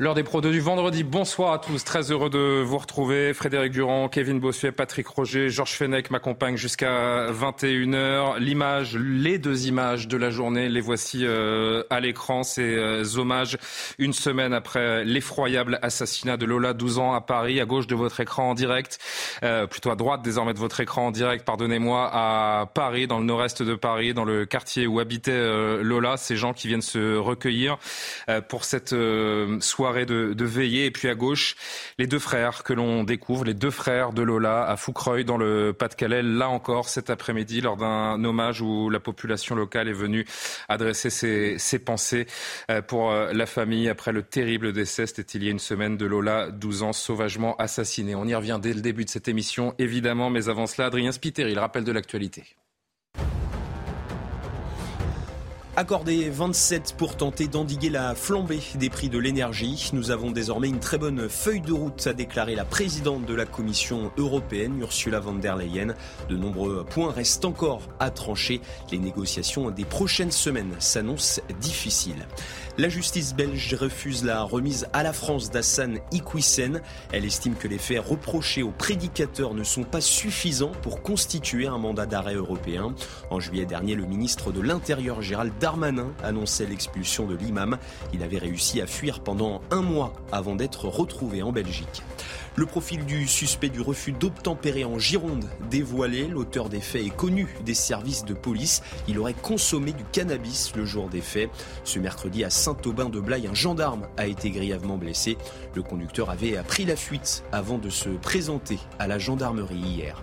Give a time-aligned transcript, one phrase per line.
[0.00, 1.04] L'heure des Pro 2 du vendredi.
[1.04, 1.84] Bonsoir à tous.
[1.84, 3.34] Très heureux de vous retrouver.
[3.34, 8.38] Frédéric Durand, Kevin Bossuet, Patrick Roger, Georges Fenech m'accompagnent jusqu'à 21h.
[8.38, 12.44] L'image, les deux images de la journée, les voici euh, à l'écran.
[12.44, 13.58] Ces euh, hommages
[13.98, 18.20] une semaine après l'effroyable assassinat de Lola, 12 ans, à Paris, à gauche de votre
[18.20, 18.98] écran en direct,
[19.42, 23.26] euh, plutôt à droite désormais de votre écran en direct, pardonnez-moi, à Paris, dans le
[23.26, 26.16] nord-est de Paris, dans le quartier où habitait euh, Lola.
[26.16, 27.76] Ces gens qui viennent se recueillir
[28.48, 29.58] pour cette euh,
[29.90, 30.86] soirée de, de veillée.
[30.86, 31.56] Et puis à gauche,
[31.98, 35.72] les deux frères que l'on découvre, les deux frères de Lola à Foucreuil dans le
[35.72, 36.22] Pas-de-Calais.
[36.22, 40.24] Là encore, cet après-midi, lors d'un hommage où la population locale est venue
[40.68, 42.26] adresser ses, pensées
[42.70, 45.96] euh, pour euh, la famille après le terrible décès, c'était il y a une semaine,
[45.96, 48.14] de Lola, 12 ans, sauvagement assassinée.
[48.14, 51.54] On y revient dès le début de cette émission, évidemment, mais avant cela, Adrien Spiteri,
[51.54, 52.44] le rappel de l'actualité.
[55.80, 59.88] Accordé 27 pour tenter d'endiguer la flambée des prix de l'énergie.
[59.94, 63.46] Nous avons désormais une très bonne feuille de route, a déclaré la présidente de la
[63.46, 65.94] Commission européenne, Ursula von der Leyen.
[66.28, 68.60] De nombreux points restent encore à trancher.
[68.92, 72.26] Les négociations des prochaines semaines s'annoncent difficiles.
[72.76, 76.82] La justice belge refuse la remise à la France d'Hassan Iquissen.
[77.12, 81.78] Elle estime que les faits reprochés aux prédicateurs ne sont pas suffisants pour constituer un
[81.78, 82.94] mandat d'arrêt européen.
[83.30, 85.69] En juillet dernier, le ministre de l'Intérieur Gérald Darmanin
[86.22, 87.78] annonçait l'expulsion de l'imam.
[88.12, 92.02] Il avait réussi à fuir pendant un mois avant d'être retrouvé en Belgique.
[92.56, 96.26] Le profil du suspect du refus d'obtempérer en Gironde dévoilé.
[96.26, 98.82] L'auteur des faits est connu des services de police.
[99.06, 101.48] Il aurait consommé du cannabis le jour des faits.
[101.84, 105.38] Ce mercredi à Saint-Aubin-de-Blaye, un gendarme a été grièvement blessé.
[105.74, 110.22] Le conducteur avait pris la fuite avant de se présenter à la gendarmerie hier.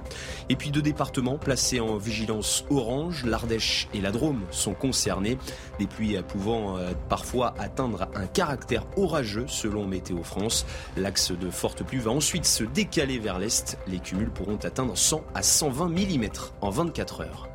[0.49, 5.37] Et puis deux départements placés en vigilance orange, l'Ardèche et la Drôme sont concernés.
[5.79, 10.65] Des pluies pouvant euh, parfois atteindre un caractère orageux selon Météo France.
[10.97, 13.77] L'axe de forte pluie va ensuite se décaler vers l'est.
[13.87, 16.29] Les cumuls pourront atteindre 100 à 120 mm
[16.61, 17.47] en 24 heures.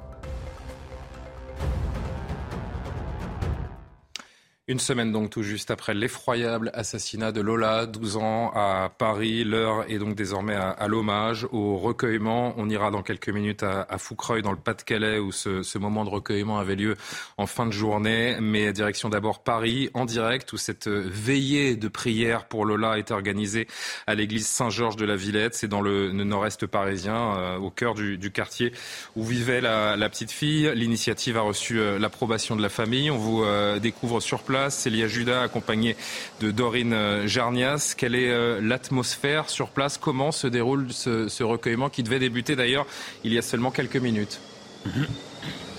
[4.72, 9.44] Une semaine donc tout juste après l'effroyable assassinat de Lola, 12 ans, à Paris.
[9.44, 12.54] L'heure est donc désormais à, l'hommage, au recueillement.
[12.56, 16.58] On ira dans quelques minutes à, Foucreuil, dans le Pas-de-Calais, où ce, moment de recueillement
[16.58, 16.96] avait lieu
[17.36, 18.38] en fin de journée.
[18.40, 23.68] Mais direction d'abord Paris, en direct, où cette veillée de prière pour Lola été organisée
[24.06, 25.54] à l'église Saint-Georges de la Villette.
[25.54, 28.72] C'est dans le, nord-est parisien, euh, au cœur du, quartier
[29.16, 30.72] où vivait la, la petite fille.
[30.74, 33.10] L'initiative a reçu euh, l'approbation de la famille.
[33.10, 34.76] On vous euh, découvre sur place place.
[34.76, 35.96] Célia Judas, accompagnée
[36.40, 37.94] de Dorine Jarnias.
[37.96, 39.98] Quelle est euh, l'atmosphère sur place?
[39.98, 42.86] Comment se déroule ce, recueillement qui devait débuter d'ailleurs
[43.24, 44.40] il y a seulement quelques minutes?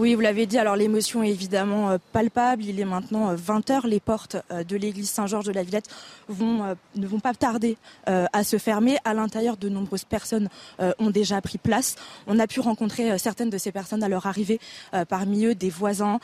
[0.00, 2.64] Oui, vous l'avez dit, alors l'émotion est évidemment euh, palpable.
[2.64, 3.80] Il est maintenant 20 euh.
[3.82, 5.88] Les portes euh, de l'église Saint-Georges de la Villette
[6.28, 7.76] ne vont pas tarder
[8.06, 8.98] à se fermer.
[9.04, 10.48] À l'intérieur, de nombreuses personnes
[10.98, 11.96] ont déjà pris place.
[12.26, 14.60] On a pu rencontrer certaines de ces personnes à leur arrivée,
[15.08, 16.20] parmi eux des voisins,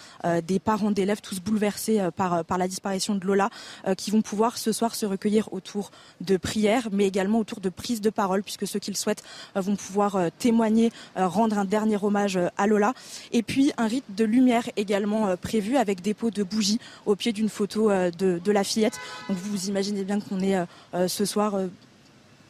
[0.46, 3.48] des parents d'élèves, tous bouleversés par, par la disparition de Lola,
[3.96, 5.90] qui vont pouvoir ce soir se recueillir autour
[6.20, 9.24] de prières, mais également autour de prises de parole, puisque ceux qui le souhaitent
[9.54, 12.92] vont pouvoir témoigner, rendre un dernier hommage à Lola.
[13.32, 17.32] Et puis, un rite de lumière également euh, prévu avec pots de bougies au pied
[17.32, 18.98] d'une photo euh, de, de, la fillette.
[19.28, 21.58] Donc vous imaginez bien qu'on est euh, ce soir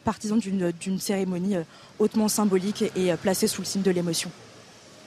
[0.03, 1.55] partisan d'une cérémonie
[1.97, 4.31] hautement symbolique et placée sous le signe de l'émotion.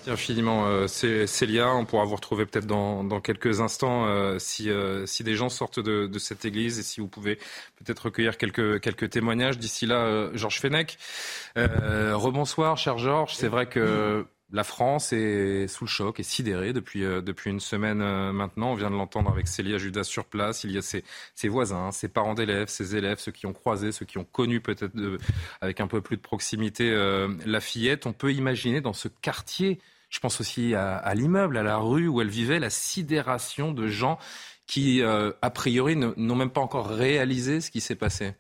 [0.09, 1.73] Infiniment, euh, Célia.
[1.75, 4.09] On pourra vous retrouver peut-être dans, dans, quelques instants
[4.39, 4.71] si,
[5.07, 7.37] si des gens sortent de, de, cette église et si vous pouvez
[7.77, 9.59] peut-être recueillir quelques, quelques témoignages.
[9.59, 10.99] D'ici là, Georges Fenech.
[11.55, 13.35] rebonsoir, cher Georges.
[13.37, 17.61] C'est vrai que la France est sous le choc, est sidérée depuis, euh, depuis une
[17.61, 18.73] semaine euh, maintenant.
[18.73, 20.65] On vient de l'entendre avec Célia Judas sur place.
[20.65, 21.05] Il y a ses,
[21.35, 24.61] ses voisins, ses parents d'élèves, ses élèves, ceux qui ont croisé, ceux qui ont connu
[24.61, 24.95] peut-être
[25.61, 28.07] avec un peu plus de proximité euh, la fillette.
[28.07, 32.09] On peut imaginer dans ce quartier, je pense aussi à, à l'immeuble, à la rue
[32.09, 34.19] où elle vivait, la sidération de gens
[34.67, 38.35] qui, a priori, n'ont même pas encore réalisé ce qui s'est passé.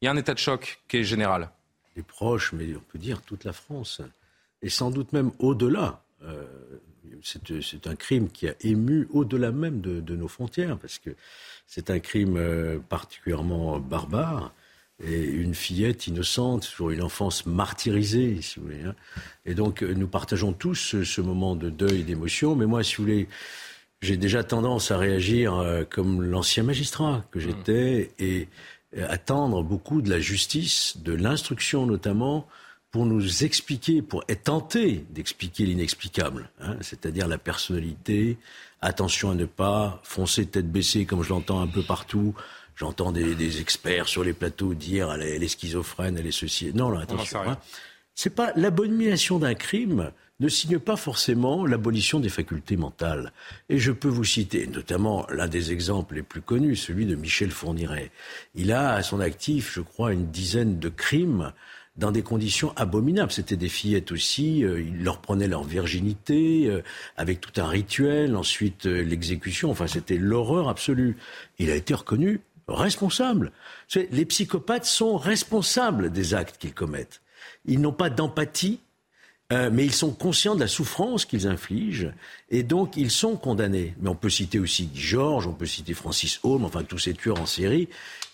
[0.00, 1.50] Il y a un état de choc qui est général.
[1.94, 4.02] Les proches, mais on peut dire toute la France
[4.62, 6.02] et sans doute même au-delà.
[6.24, 6.44] Euh,
[7.22, 11.10] c'est un crime qui a ému au-delà même de, nos frontières, parce que
[11.66, 14.52] c'est un crime euh, particulièrement barbare.
[15.04, 18.82] Et une fillette innocente sur une enfance martyrisée, si vous voulez.
[18.84, 18.94] Hein.
[19.44, 22.54] Et donc, nous partageons tous ce, moment de deuil et d'émotion.
[22.54, 23.28] Mais moi, si vous voulez,
[24.00, 28.46] j'ai déjà tendance à réagir euh, comme l'ancien magistrat que j'étais et
[29.08, 32.46] attendre beaucoup de la justice, de l'instruction notamment,
[32.92, 38.36] pour nous expliquer, pour être tenté d'expliquer l'inexplicable, hein, c'est-à-dire la personnalité,
[38.82, 42.34] attention à ne pas foncer tête baissée comme je l'entends un peu partout.
[42.76, 46.72] J'entends des, experts sur les plateaux dire elle est, schizophrène, elle est ceci.
[46.74, 47.40] Non, non attention.
[47.46, 47.58] Hein.
[48.14, 50.10] C'est pas l'abomination d'un crime
[50.40, 53.32] ne signe pas forcément l'abolition des facultés mentales.
[53.68, 57.52] Et je peux vous citer notamment l'un des exemples les plus connus, celui de Michel
[57.52, 58.10] Fourniret.
[58.54, 61.52] Il a à son actif, je crois, une dizaine de crimes
[61.96, 63.32] dans des conditions abominables.
[63.32, 66.82] C'était des fillettes aussi, euh, il leur prenait leur virginité, euh,
[67.16, 71.16] avec tout un rituel, ensuite euh, l'exécution, enfin c'était l'horreur absolue.
[71.58, 73.52] Il a été reconnu responsable.
[73.94, 77.20] Les psychopathes sont responsables des actes qu'ils commettent.
[77.66, 78.80] Ils n'ont pas d'empathie,
[79.50, 82.12] mais ils sont conscients de la souffrance qu'ils infligent
[82.48, 83.94] et donc ils sont condamnés.
[84.00, 87.40] Mais on peut citer aussi Georges, on peut citer Francis Holm, enfin tous ces tueurs
[87.40, 87.88] en série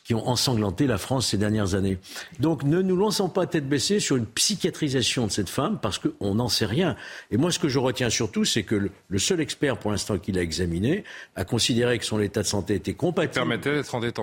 [0.09, 1.99] qui ont ensanglanté la France ces dernières années.
[2.41, 6.35] Donc ne nous lançons pas tête baissée sur une psychiatrisation de cette femme parce qu'on
[6.35, 6.97] n'en sait rien.
[7.31, 10.33] Et moi, ce que je retiens surtout, c'est que le, seul expert pour l'instant qui
[10.33, 11.05] l'a examiné
[11.37, 13.61] a considéré que son état de santé était compatible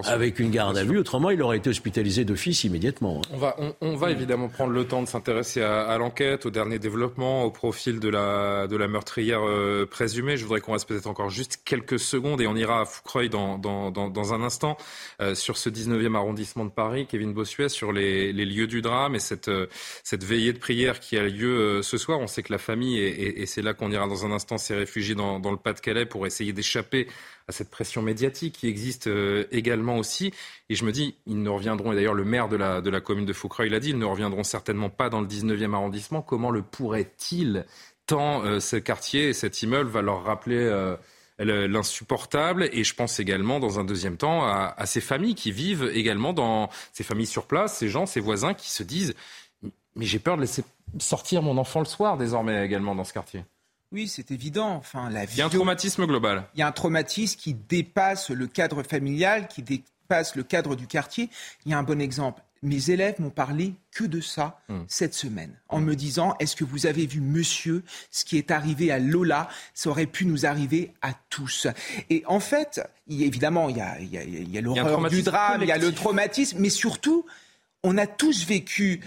[0.06, 0.98] avec une garde à vue.
[0.98, 3.22] Autrement, il aurait été hospitalisé d'office immédiatement.
[3.24, 3.30] Hein.
[3.36, 7.44] On va, on, va évidemment prendre le temps de s'intéresser à, l'enquête, au dernier développement,
[7.44, 10.36] au profil de la, de la meurtrière euh, présumée.
[10.36, 13.60] Je voudrais qu'on reste peut-être encore juste quelques secondes et on ira à Foucreuil dans,
[13.60, 14.78] dans, dans, un instant
[15.22, 19.20] euh, sur ce 19e arrondissement de Paris, Kevin Bossuet, sur les, lieux du drame et
[19.20, 19.68] cette, euh,
[20.04, 22.20] cette veillée de prière qui a lieu euh, ce soir.
[22.20, 25.16] On sait que la famille, et, c'est là qu'on ira dans un instant, s'est réfugiée
[25.16, 27.08] dans, le Pas-de-Calais pour essayer d'échapper
[27.48, 30.34] à cette pression médiatique qui existe euh, également aussi.
[30.70, 33.02] Et je me dis, ils ne reviendront, et d'ailleurs le maire de la, de la
[33.02, 36.22] commune de Foucreuil l'a dit, ils ne reviendront certainement pas dans le 19e arrondissement.
[36.22, 37.66] Comment le pourrait-il
[38.08, 40.96] tant ce quartier et cet immeuble va leur rappeler
[41.40, 42.70] l'insupportable.
[42.72, 46.70] Et je pense également, dans un deuxième temps, à, ces familles qui vivent également dans
[46.94, 49.14] ces familles sur place, ces gens, ces voisins qui se disent
[49.96, 50.64] Mais j'ai peur de laisser
[51.00, 53.44] sortir mon enfant le soir désormais également dans ce quartier.
[53.92, 54.76] Oui, c'est évident.
[54.76, 56.44] Enfin, la Il y a un traumatisme global.
[56.56, 60.88] Il y a un traumatisme qui dépasse le cadre familial, qui dépasse le cadre du
[60.88, 61.30] quartier.
[61.66, 64.82] Il y a un bon exemple mes élèves m'ont parlé que de ça hmm.
[64.88, 68.92] cette semaine, en me disant est-ce que vous avez vu, monsieur, ce qui est arrivé
[68.92, 71.68] à Lola, ça aurait pu nous arriver à tous.
[72.10, 75.78] Et en fait, évidemment, il y a, y a l'horreur du drame, il y a
[75.78, 77.26] le traumatisme, mais surtout,
[77.84, 79.02] on a tous vécu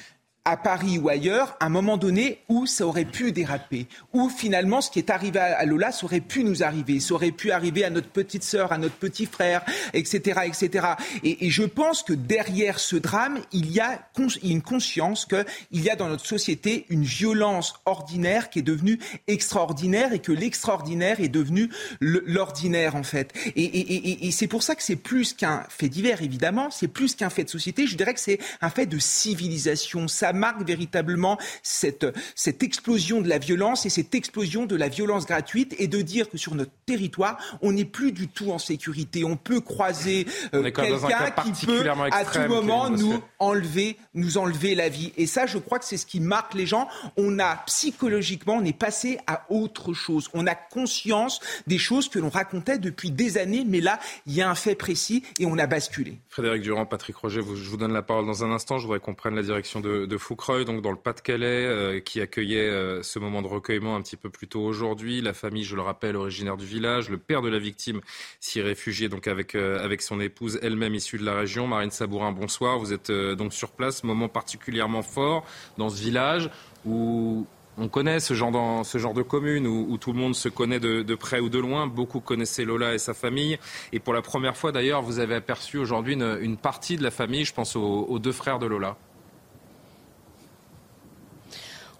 [0.49, 4.81] à Paris ou ailleurs, à un moment donné où ça aurait pu déraper, où finalement
[4.81, 7.85] ce qui est arrivé à Lola, ça aurait pu nous arriver, ça aurait pu arriver
[7.85, 9.62] à notre petite sœur, à notre petit frère,
[9.93, 10.87] etc., etc.
[11.23, 14.09] Et, je pense que derrière ce drame, il y a
[14.43, 20.12] une conscience qu'il y a dans notre société une violence ordinaire qui est devenue extraordinaire
[20.12, 23.33] et que l'extraordinaire est devenu l'ordinaire en fait.
[23.56, 27.45] Et, c'est pour ça que c'est plus qu'un fait divers évidemment, c'est plus qu'un fait
[27.45, 27.87] de société.
[27.87, 30.09] Je dirais que c'est un fait de civilisation.
[30.38, 35.75] Marque véritablement cette, cette explosion de la violence et cette explosion de la violence gratuite
[35.79, 39.25] et de dire que sur notre territoire, on n'est plus du tout en sécurité.
[39.25, 44.88] On peut croiser euh, quelqu'un qui peut à tout moment nous enlever, nous enlever la
[44.88, 45.12] vie.
[45.16, 46.88] Et ça, je crois que c'est ce qui marque les gens.
[47.16, 50.28] On a psychologiquement, on est passé à autre chose.
[50.35, 54.42] On a conscience des choses que l'on racontait depuis des années, mais là, il y
[54.42, 56.18] a un fait précis et on a basculé.
[56.28, 58.78] Frédéric Durand, Patrick Roger, je vous donne la parole dans un instant.
[58.78, 62.20] Je voudrais qu'on prenne la direction de, de Foucreuil, donc dans le Pas-de-Calais, euh, qui
[62.20, 65.20] accueillait euh, ce moment de recueillement un petit peu plus tôt aujourd'hui.
[65.20, 67.08] La famille, je le rappelle, originaire du village.
[67.10, 68.00] Le père de la victime
[68.40, 71.66] s'y réfugié donc avec, euh, avec son épouse, elle-même issue de la région.
[71.66, 72.78] Marine Sabourin, bonsoir.
[72.78, 74.04] Vous êtes donc sur place.
[74.04, 75.44] Moment particulièrement fort
[75.76, 76.50] dans ce village
[76.84, 77.46] où
[77.76, 81.48] on connaît ce genre de commune où, tout le monde se connaît de, près ou
[81.48, 81.87] de loin.
[81.87, 83.58] Beaucoup connaissaient Lola et sa famille.
[83.92, 87.44] Et pour la première fois, d'ailleurs, vous avez aperçu aujourd'hui une, partie de la famille.
[87.44, 88.96] Je pense aux deux frères de Lola.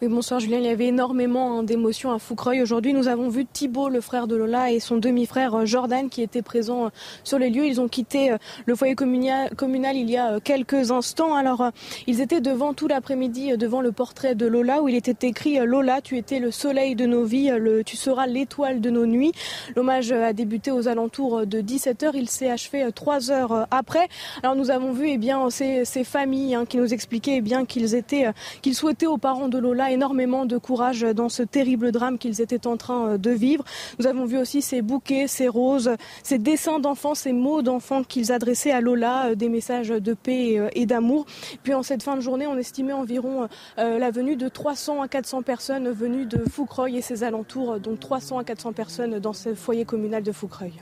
[0.01, 0.59] Oui, bonsoir Julien.
[0.59, 2.63] Il y avait énormément hein, d'émotions à Foucreuil.
[2.63, 6.23] Aujourd'hui, nous avons vu Thibault, le frère de Lola, et son demi-frère euh, Jordan qui
[6.23, 6.91] étaient présents euh,
[7.25, 7.67] sur les lieux.
[7.67, 11.35] Ils ont quitté euh, le foyer communal, il y a quelques instants.
[11.35, 11.73] Alors,
[12.07, 16.01] ils étaient devant tout l'après-midi, devant le portrait de Lola, où il était écrit Lola,
[16.01, 17.51] tu étais le soleil de nos vies,
[17.85, 19.33] tu seras l'étoile de nos nuits.
[19.75, 22.13] L'hommage a débuté aux alentours de 17h.
[22.15, 24.07] Il s'est achevé trois heures après.
[24.45, 27.65] Alors, nous avons vu eh bien, ces, ces familles hein, qui nous expliquaient eh bien
[27.65, 28.27] qu'ils étaient,
[28.63, 32.67] qu'ils souhaitaient aux parents de Lola Énormément de courage dans ce terrible drame qu'ils étaient
[32.67, 33.65] en train de vivre.
[33.99, 35.91] Nous avons vu aussi ces bouquets, ces roses,
[36.23, 40.87] ces dessins d'enfants, ces mots d'enfants qu'ils adressaient à Lola, des messages de paix et
[40.87, 41.27] d'amour.
[41.63, 45.43] Puis en cette fin de journée, on estimait environ la venue de 300 à 400
[45.43, 49.85] personnes venues de Foucreuil et ses alentours, donc 300 à 400 personnes dans ce foyer
[49.85, 50.73] communal de Foucreuil.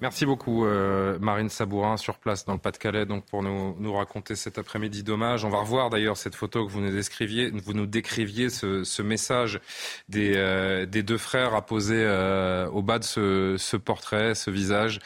[0.00, 4.34] Merci beaucoup, euh, Marine Sabourin, sur place dans le Pas-de-Calais, donc pour nous, nous raconter
[4.34, 5.44] cet après-midi d'hommage.
[5.44, 9.02] On va revoir d'ailleurs cette photo que vous nous décriviez, vous nous décriviez ce, ce
[9.02, 9.60] message
[10.08, 15.00] des, euh, des, deux frères apposé euh, au bas de ce, ce, portrait, ce visage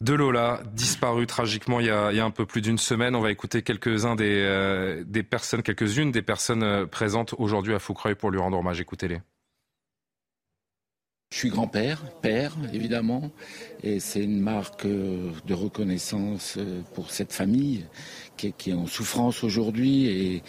[0.00, 3.14] de Lola, disparu tragiquement il y a, il y a un peu plus d'une semaine.
[3.14, 8.16] On va écouter quelques-uns des, euh, des personnes, quelques-unes des personnes présentes aujourd'hui à Foucreuil
[8.16, 8.80] pour lui rendre hommage.
[8.80, 9.20] Écoutez-les.
[11.32, 13.30] Je suis grand-père, père évidemment,
[13.84, 17.84] et c'est une marque euh, de reconnaissance euh, pour cette famille
[18.36, 20.42] qui est, en souffrance aujourd'hui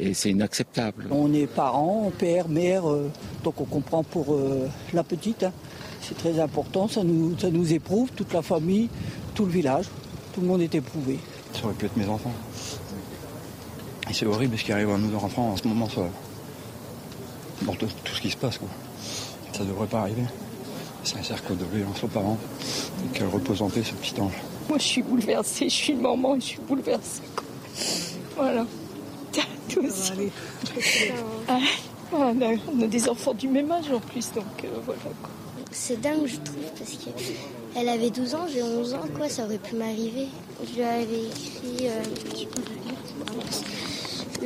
[0.00, 1.08] et, c'est inacceptable.
[1.10, 3.10] On est parents, père, mère, euh,
[3.44, 4.38] donc on comprend pour
[4.94, 5.42] la petite.
[5.42, 5.52] Hein.
[6.00, 8.88] C'est très important, ça nous, ça nous éprouve, toute la famille,
[9.34, 9.84] tout le village,
[10.32, 11.18] tout le monde est éprouvé.
[11.52, 12.32] Ça aurait pu être mes enfants.
[14.08, 16.08] Et c'est horrible ce qui arrive à nos enfants en ce moment, ça.
[17.66, 18.68] tout, tout ce qui se passe quoi.
[19.56, 20.24] Ça ne devrait pas arriver.
[21.02, 22.36] C'est un cercle de violence aux parents.
[23.14, 24.34] Qu'elle repose en paix, ce petit ange.
[24.68, 25.70] Moi, je suis bouleversée.
[25.70, 27.22] Je suis une maman et je suis bouleversée.
[28.36, 28.66] Voilà.
[29.70, 30.12] Toi aussi.
[31.48, 31.58] Ah,
[32.12, 35.00] on, a, des enfants du même âge en plus, donc euh, voilà.
[35.72, 39.58] C'est dingue, je trouve, parce qu'elle avait 12 ans, j'ai 11 ans, quoi, ça aurait
[39.58, 40.28] pu m'arriver.
[40.68, 41.88] Je lui avais écrit.
[41.88, 42.02] Euh,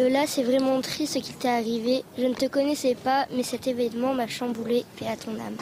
[0.01, 2.05] Lola, c'est vraiment triste ce qui t'est arrivé.
[2.17, 4.85] Je ne te connaissais pas, mais cet événement m'a chamboulé.
[4.99, 5.57] Paix à ton âme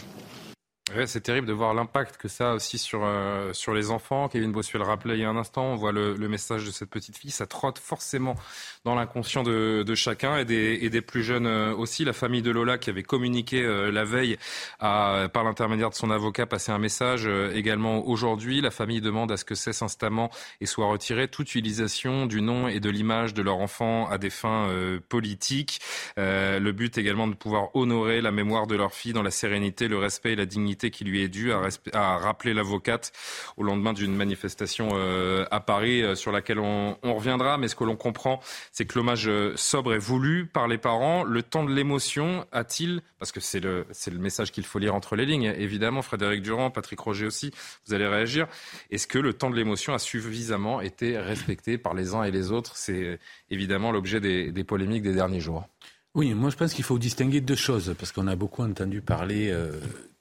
[1.07, 4.29] c'est terrible de voir l'impact que ça a aussi sur, euh, sur les enfants.
[4.29, 5.65] Kevin Bossuet le rappelait il y a un instant.
[5.65, 7.31] On voit le, message de cette petite fille.
[7.31, 8.37] Ça trotte forcément
[8.85, 12.05] dans l'inconscient de, de, chacun et des, et des, plus jeunes euh, aussi.
[12.05, 14.37] La famille de Lola qui avait communiqué euh, la veille
[14.79, 18.61] a, par l'intermédiaire de son avocat, passé un message également aujourd'hui.
[18.61, 22.69] La famille demande à ce que cesse instamment et soit retirée toute utilisation du nom
[22.69, 24.69] et de l'image de leur enfant à des fins
[25.09, 25.81] politiques.
[26.17, 29.99] le but également de pouvoir honorer la mémoire de leur fille dans la sérénité, le
[29.99, 33.13] respect et la dignité qui lui est due, a, rappelé l'avocate
[33.57, 37.59] au lendemain d'une manifestation euh, à Paris euh, sur laquelle on, reviendra.
[37.59, 38.41] Mais ce que l'on comprend,
[38.73, 41.25] c'est que l'hommage euh, sobre est voulu par les parents.
[41.25, 45.27] Le temps de l'émotion a-t-il, parce que c'est le, message qu'il faut lire entre les
[45.27, 47.53] lignes, évidemment, Frédéric Durand, Patrick Roger aussi,
[47.87, 48.47] vous allez réagir.
[48.91, 52.51] Est-ce que le temps de l'émotion a suffisamment été respecté par les uns et les
[52.53, 52.77] autres?
[52.77, 53.19] C'est
[53.51, 55.67] évidemment l'objet des polémiques des derniers jours.
[56.15, 59.55] Oui, moi je pense qu'il faut distinguer deux choses, parce qu'on a beaucoup entendu parler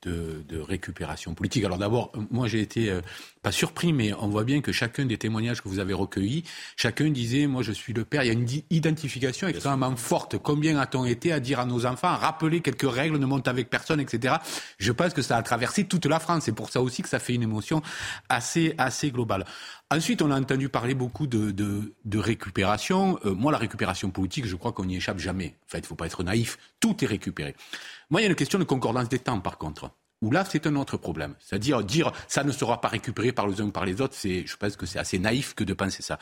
[0.03, 1.63] de, récupération politique.
[1.63, 3.01] Alors d'abord, moi j'ai été euh,
[3.41, 6.43] pas surpris, mais on voit bien que chacun des témoignages que vous avez recueillis,
[6.75, 8.23] chacun disait moi je suis le père.
[8.23, 10.37] Il y a une identification extrêmement forte.
[10.37, 13.69] Combien a-t-on été à dire à nos enfants, à rappeler quelques règles, ne monte avec
[13.69, 14.35] personne, etc.
[14.77, 16.43] Je pense que ça a traversé toute la France.
[16.45, 17.81] C'est pour ça aussi que ça fait une émotion
[18.29, 19.45] assez assez globale.
[19.89, 23.19] Ensuite, on a entendu parler beaucoup de, de, récupération.
[23.23, 25.55] Euh, moi, la récupération politique, je crois qu'on n'y échappe jamais.
[25.65, 26.57] En fait, il ne faut pas être naïf.
[26.81, 27.55] Tout est récupéré.
[28.09, 29.91] Moi, il y a une question de concordance des temps, par contre.
[30.21, 31.35] Où là, c'est un autre problème.
[31.39, 34.47] C'est-à-dire dire ça ne sera pas récupéré par les uns ou par les autres, c'est,
[34.47, 36.17] je pense que c'est assez naïf que de penser ça.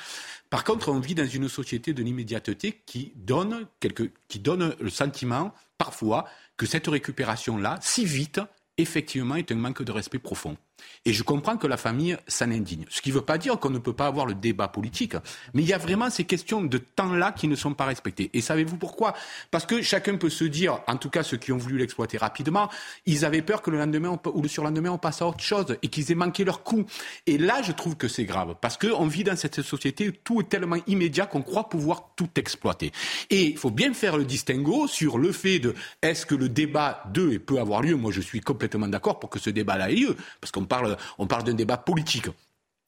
[0.50, 4.90] Par contre, on vit dans une société de l'immédiateté qui donne, quelque, qui donne le
[4.90, 6.26] sentiment, parfois,
[6.58, 8.42] que cette récupération-là, si vite,
[8.78, 10.58] effectivement, est un manque de respect profond.
[11.06, 12.86] Et je comprends que la famille s'en indigne.
[12.90, 15.14] Ce qui ne veut pas dire qu'on ne peut pas avoir le débat politique.
[15.54, 18.32] Mais il y a vraiment ces questions de temps-là qui ne sont pas respectées.
[18.34, 19.14] Et savez-vous pourquoi?
[19.52, 22.70] Parce que chacun peut se dire, en tout cas ceux qui ont voulu l'exploiter rapidement,
[23.06, 25.88] ils avaient peur que le lendemain ou le surlendemain on passe à autre chose et
[25.88, 26.86] qu'ils aient manqué leur coup.
[27.28, 28.56] Et là, je trouve que c'est grave.
[28.60, 32.30] Parce qu'on vit dans cette société où tout est tellement immédiat qu'on croit pouvoir tout
[32.36, 32.92] exploiter.
[33.30, 37.04] Et il faut bien faire le distinguo sur le fait de est-ce que le débat
[37.14, 37.96] de peut avoir lieu?
[37.96, 40.16] Moi, je suis complètement d'accord pour que ce débat-là ait lieu.
[40.42, 42.28] Parce qu'on parle, on parle d'un débat politique.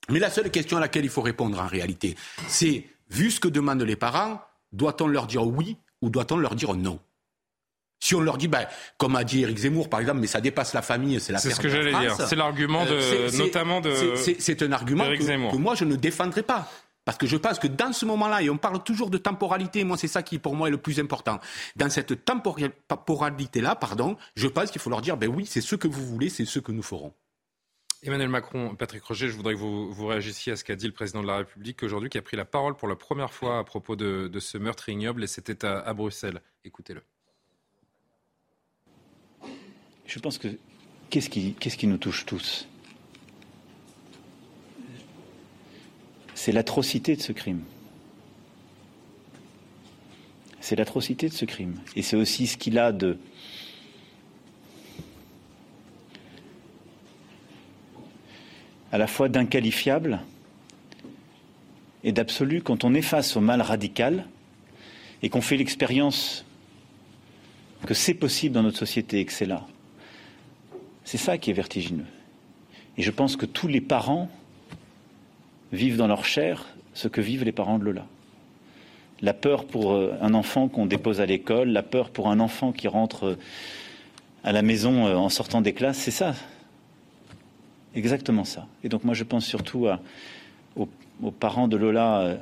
[0.09, 2.15] Mais la seule question à laquelle il faut répondre en réalité,
[2.47, 4.41] c'est, vu ce que demandent les parents,
[4.71, 6.99] doit-on leur dire oui ou doit-on leur dire non?
[7.99, 8.67] Si on leur dit, ben,
[8.97, 11.49] comme a dit Eric Zemmour par exemple, mais ça dépasse la famille, c'est la C'est
[11.49, 12.15] ce que j'allais dire.
[12.15, 14.15] C'est l'argument de, euh, notamment de.
[14.15, 16.69] C'est un argument que, que, moi je ne défendrai pas.
[17.05, 19.95] Parce que je pense que dans ce moment-là, et on parle toujours de temporalité, moi
[19.95, 21.39] c'est ça qui pour moi est le plus important.
[21.77, 25.87] Dans cette temporalité-là, pardon, je pense qu'il faut leur dire, ben oui, c'est ce que
[25.87, 27.13] vous voulez, c'est ce que nous ferons.
[28.07, 31.21] Emmanuel Macron, Patrick Roger, je voudrais que vous, réagissiez à ce qu'a dit le président
[31.21, 33.95] de la République aujourd'hui, qui a pris la parole pour la première fois à propos
[33.95, 36.41] de, ce meurtre ignoble, et c'était à, Bruxelles.
[36.63, 37.03] Écoutez-le.
[40.05, 40.47] Je pense que
[41.09, 42.67] qu'est-ce qui nous touche tous?
[46.33, 47.63] C'est l'atrocité de ce crime.
[50.67, 51.79] c'est l'atrocité de ce crime.
[51.95, 53.17] Et c'est aussi ce qu'il a de
[58.91, 60.19] à la fois d'inqualifiable
[62.03, 64.25] et d'absolu quand on est face au mal radical
[65.21, 66.45] et qu'on fait l'expérience
[67.85, 69.65] que c'est possible dans notre société et que c'est là.
[71.03, 72.05] C'est ça qui est vertigineux.
[72.97, 74.29] Et je pense que tous les parents
[75.71, 78.05] vivent dans leur chair ce que vivent les parents de Lola.
[79.21, 82.71] La peur pour euh, un enfant qu'on dépose à l'école, la peur pour un enfant
[82.71, 83.37] qui rentre euh,
[84.43, 86.35] à la maison euh, en sortant des classes, c'est ça.
[87.97, 88.67] Exactement ça.
[88.83, 89.87] Et donc moi je pense surtout
[90.75, 90.87] aux,
[91.23, 92.37] aux, parents de Lola,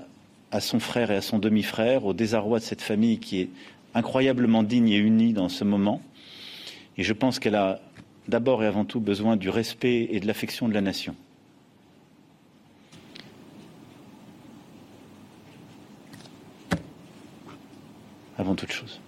[0.51, 3.49] à son frère et à son demi-frère, au désarroi de cette famille qui est
[3.93, 6.01] incroyablement digne et unie dans ce moment.
[6.97, 7.79] Et je pense qu'elle a
[8.27, 11.15] d'abord et avant tout besoin du respect et de l'affection de la nation.
[18.37, 18.99] avant toute chose.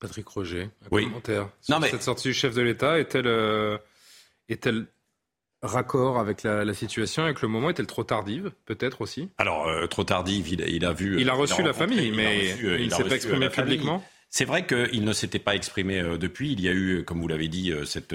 [0.00, 3.78] Patrick Roger, un commentaire sur cette sortie du chef de l'État est-elle euh,
[4.48, 4.86] est-elle
[5.62, 7.70] raccord avec la, situation, avec le moment?
[7.70, 9.30] Est-elle trop tardive, peut-être aussi?
[9.38, 11.20] Alors, euh, trop tardive, il, a vu...
[11.20, 14.04] Il a reçu la famille, mais il ne s'est pas exprimé publiquement.
[14.30, 16.52] C'est vrai qu'il ne s'était pas exprimé euh, depuis.
[16.52, 18.14] Il y a eu, comme vous l'avez dit, cette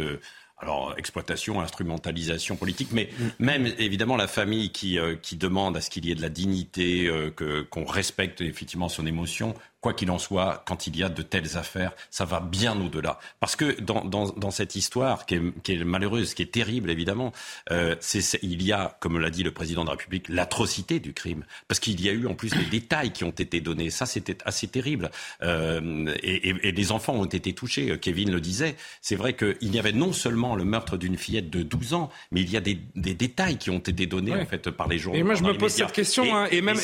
[0.60, 3.28] alors exploitation, instrumentalisation politique, mais mm.
[3.40, 6.30] même évidemment la famille qui, euh, qui demande à ce qu'il y ait de la
[6.30, 11.04] dignité, euh, que qu'on respecte effectivement son émotion, quoi qu'il en soit, quand il y
[11.04, 13.20] a de telles affaires, ça va bien au-delà.
[13.40, 16.90] Parce que dans, dans, dans, cette histoire qui est, qui est, malheureuse, qui est terrible
[16.90, 17.32] évidemment,
[17.72, 21.14] euh, c'est, il y a, comme l'a dit le président de la République, l'atrocité du
[21.14, 21.46] crime.
[21.68, 23.90] Parce qu'il y a eu en plus des détails qui ont été donnés.
[23.90, 25.12] Ça, c'était assez terrible.
[25.44, 27.98] Euh, et, et, et, les enfants ont été touchés.
[28.00, 28.76] Kevin le disait.
[29.02, 32.42] C'est vrai qu'il y avait non seulement le meurtre d'une fillette de 12 ans, mais
[32.42, 35.20] il y a des, des détails qui ont été donnés en fait par les journaux.
[35.20, 36.36] Et moi, je me pose cette question.
[36.36, 36.78] Hein, et, même,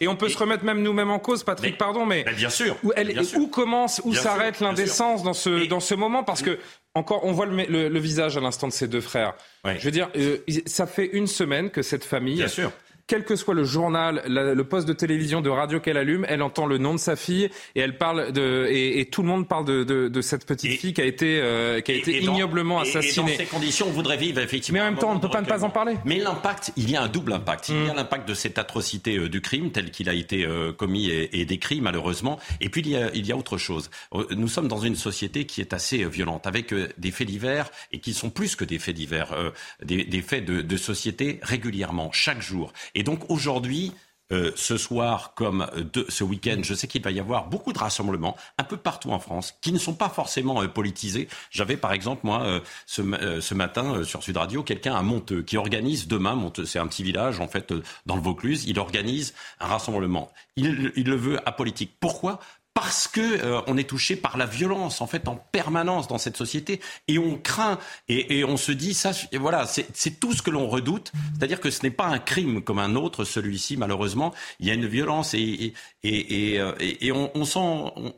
[0.00, 2.76] et, on peut se remettre même nous-mêmes en cause, Patrick, pardon, mais Bien sûr.
[2.82, 6.58] Où, elle, où commence, où s'arrête l'indécence dans ce, dans ce moment Parce que,
[6.94, 9.34] encore, on voit le, le, visage à l'instant de ces deux frères.
[9.64, 12.36] Je veux dire, euh, ça fait une semaine que cette famille.
[12.36, 12.72] Bien sûr
[13.10, 16.64] quel que soit le journal, le poste de télévision, de radio qu'elle allume, elle entend
[16.64, 19.64] le nom de sa fille et elle parle de et, et tout le monde parle
[19.64, 23.32] de, de, de cette petite fille qui a été euh, qui a été ignoblement assassinée.
[23.32, 24.78] Et, dans ces conditions, on voudrait vivre effectivement.
[24.78, 25.96] Mais en même temps, on ne peut pas ne pas en parler.
[26.04, 27.70] Mais l'impact, il y a un double impact.
[27.70, 27.96] Il y a mm.
[27.96, 31.44] l'impact de cette atrocité euh, du crime tel qu'il a été euh, commis et, et,
[31.44, 32.38] décrit malheureusement.
[32.60, 33.90] Et puis il y, a, il y a autre chose.
[34.30, 38.14] Nous sommes dans une société qui est assez violente avec des faits divers et qui
[38.14, 39.34] sont plus que des faits divers,
[39.82, 42.72] des, des, faits de, de société régulièrement, chaque jour.
[42.94, 43.92] Et donc aujourd'hui,
[44.32, 47.78] euh, ce soir comme de, ce week-end, je sais qu'il va y avoir beaucoup de
[47.78, 51.28] rassemblements un peu partout en France qui ne sont pas forcément euh, politisés.
[51.50, 56.06] J'avais par exemple moi euh, ce, matin sur Sud Radio quelqu'un à Monteux qui organise
[56.06, 57.74] demain, Monteux c'est un petit village en fait
[58.06, 60.30] dans le Vaucluse, il organise un rassemblement.
[60.54, 61.96] Il le veut apolitique.
[61.98, 62.38] Pourquoi?
[62.74, 66.36] Parce que euh, on est touché par la violence en fait en permanence dans cette
[66.36, 67.78] société et on craint
[68.08, 71.12] et, et on se dit ça voilà c'est tout ce que l'on redoute.
[71.36, 74.32] C'est-à-dire que ce n'est pas un crime comme un autre celui-ci malheureusement.
[74.60, 77.58] Il y a une violence et et, et, euh, et on, on, sent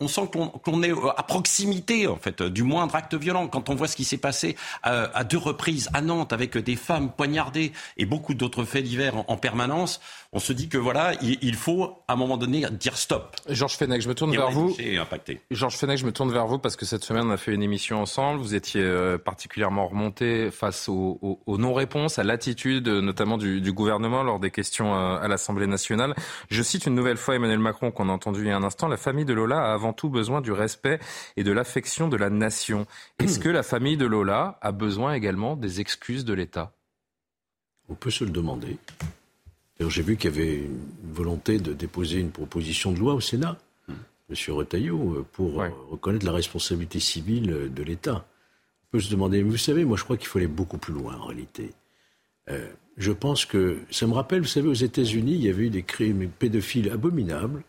[0.01, 0.31] on, sent
[0.63, 3.49] qu'on est à proximité en fait du moindre acte violent.
[3.49, 6.77] Quand on voit ce qui s'est passé à, à, deux reprises à Nantes avec des
[6.77, 10.01] femmes poignardées et beaucoup d'autres faits divers en permanence
[10.35, 13.37] on se dit que voilà, il, faut à un moment donné dire stop.
[13.51, 14.75] Georges Fenech, je me tourne vers vous.
[15.51, 17.63] Georges Fenech, je me tourne vers vous parce que cette semaine on a fait une
[17.63, 18.41] émission ensemble.
[18.41, 24.51] Vous étiez euh, particulièrement remonté face aux, non-réponses, à l'attitude notamment du, gouvernement lors des
[24.51, 26.15] questions euh, à, l'Assemblée nationale.
[26.51, 28.89] Je cite une nouvelle fois Emmanuel Macron qu'on a entendu il y a un instant.
[28.89, 30.99] La famille de Lola a avant tout besoin du respect
[31.37, 32.87] et de l'affection de la nation.
[33.19, 36.73] Est-ce que la famille de Lola a besoin également des excuses de l'État?
[37.91, 38.79] On peut se le demander.
[39.81, 43.59] J'ai vu qu'il y avait une volonté de déposer une proposition de loi au Sénat,
[44.33, 44.55] M.
[44.55, 48.27] Retailleau, euh, pour euh, reconnaître la responsabilité civile euh, de l'État.
[48.85, 50.93] On peut se demander, mais vous savez, moi je crois qu'il faut aller beaucoup plus
[50.93, 51.71] loin en réalité.
[52.99, 55.83] je pense que, ça me rappelle, vous savez, aux États-Unis, il y avait eu des
[55.83, 57.63] crimes pédophiles abominables,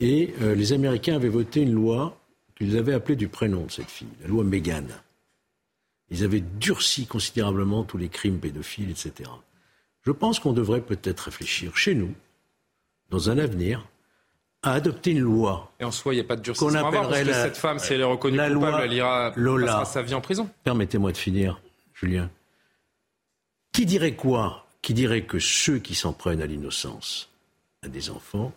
[0.00, 2.18] et les Américains avaient voté une loi
[2.56, 4.86] qu'ils avaient appelée du prénom de cette fille, la loi Megan.
[6.10, 9.28] Ils avaient durci considérablement tous les crimes pédophiles, etc.
[10.08, 12.14] Je pense qu'on devrait peut-être réfléchir chez nous,
[13.10, 13.86] dans un avenir,
[14.62, 15.70] à adopter une loi.
[15.80, 17.92] Et en soi, il n'y a pas de durcissement à parce que cette femme, si
[17.92, 19.84] elle est reconnue la coupable, elle ira Lola.
[19.84, 20.48] sa vie en prison.
[20.64, 21.60] Permettez-moi de finir,
[21.92, 22.30] Julien.
[23.70, 27.28] Qui dirait quoi Qui dirait que ceux qui s'en prennent à l'innocence,
[27.82, 28.54] à des enfants,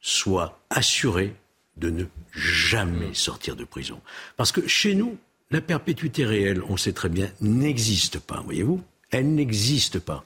[0.00, 1.36] soient assurés
[1.76, 4.00] de ne jamais sortir de prison?
[4.36, 5.16] Parce que chez nous,
[5.52, 8.82] la perpétuité réelle, on sait très bien, n'existe pas, voyez-vous?
[9.12, 10.24] Elle n'existe pas.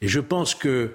[0.00, 0.92] Et je pense que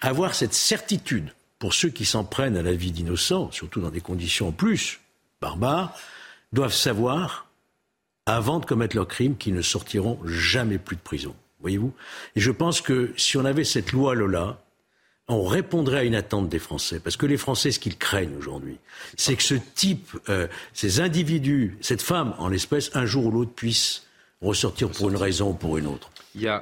[0.00, 4.00] avoir cette certitude pour ceux qui s'en prennent à la vie d'innocents, surtout dans des
[4.00, 5.00] conditions plus
[5.40, 5.96] barbares,
[6.52, 7.46] doivent savoir,
[8.26, 11.34] avant de commettre leur crime, qu'ils ne sortiront jamais plus de prison.
[11.60, 11.92] Voyez-vous?
[12.36, 14.62] Et je pense que si on avait cette loi Lola,
[15.28, 17.00] on répondrait à une attente des Français.
[17.00, 18.76] Parce que les Français, ce qu'ils craignent aujourd'hui,
[19.16, 23.52] c'est que ce type, euh, ces individus, cette femme, en l'espèce, un jour ou l'autre,
[23.52, 24.03] puisse
[24.46, 26.10] ressortir pour une raison ou pour une autre.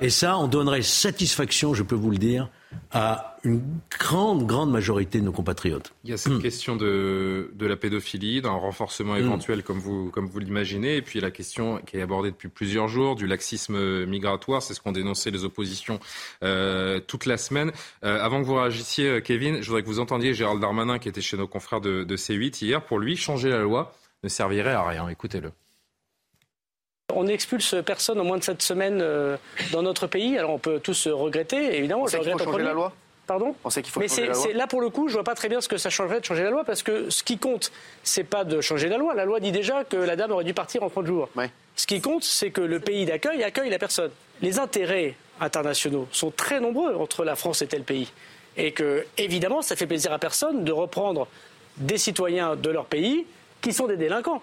[0.00, 2.50] Et ça, on donnerait satisfaction, je peux vous le dire,
[2.90, 3.62] à une
[3.98, 5.92] grande, grande majorité de nos compatriotes.
[6.04, 9.18] Il y a cette question de, de, la pédophilie, d'un renforcement hmm.
[9.18, 12.88] éventuel, comme vous, comme vous l'imaginez, et puis la question qui est abordée depuis plusieurs
[12.88, 16.00] jours du laxisme migratoire, c'est ce qu'ont dénoncé les oppositions
[16.42, 17.72] euh, toute la semaine.
[18.04, 21.08] Euh, avant que vous réagissiez, euh, Kevin, je voudrais que vous entendiez Gérald Darmanin, qui
[21.08, 22.84] était chez nos confrères de, de C8 hier.
[22.84, 25.08] Pour lui, changer la loi ne servirait à rien.
[25.08, 25.50] Écoutez-le.
[27.14, 29.36] On expulse personne en moins de cette semaine euh,
[29.72, 30.38] dans notre pays.
[30.38, 32.04] Alors on peut tous regretter, évidemment.
[32.04, 32.92] On sait qu'il faut changer la loi
[33.26, 33.54] Pardon?
[33.64, 34.52] On sait qu'il faut Mais changer la loi.
[34.54, 36.42] là, pour le coup, je vois pas très bien ce que ça changerait de changer
[36.42, 37.70] la loi, parce que ce qui compte,
[38.02, 39.14] c'est pas de changer la loi.
[39.14, 41.28] La loi dit déjà que la dame aurait dû partir en 30 jours.
[41.76, 44.10] Ce qui compte, c'est que le pays d'accueil accueille la personne.
[44.40, 48.10] Les intérêts internationaux sont très nombreux entre la France et tel pays.
[48.56, 51.28] Et que, évidemment, ça fait plaisir à personne de reprendre
[51.76, 53.24] des citoyens de leur pays
[53.62, 54.42] qui sont des délinquants.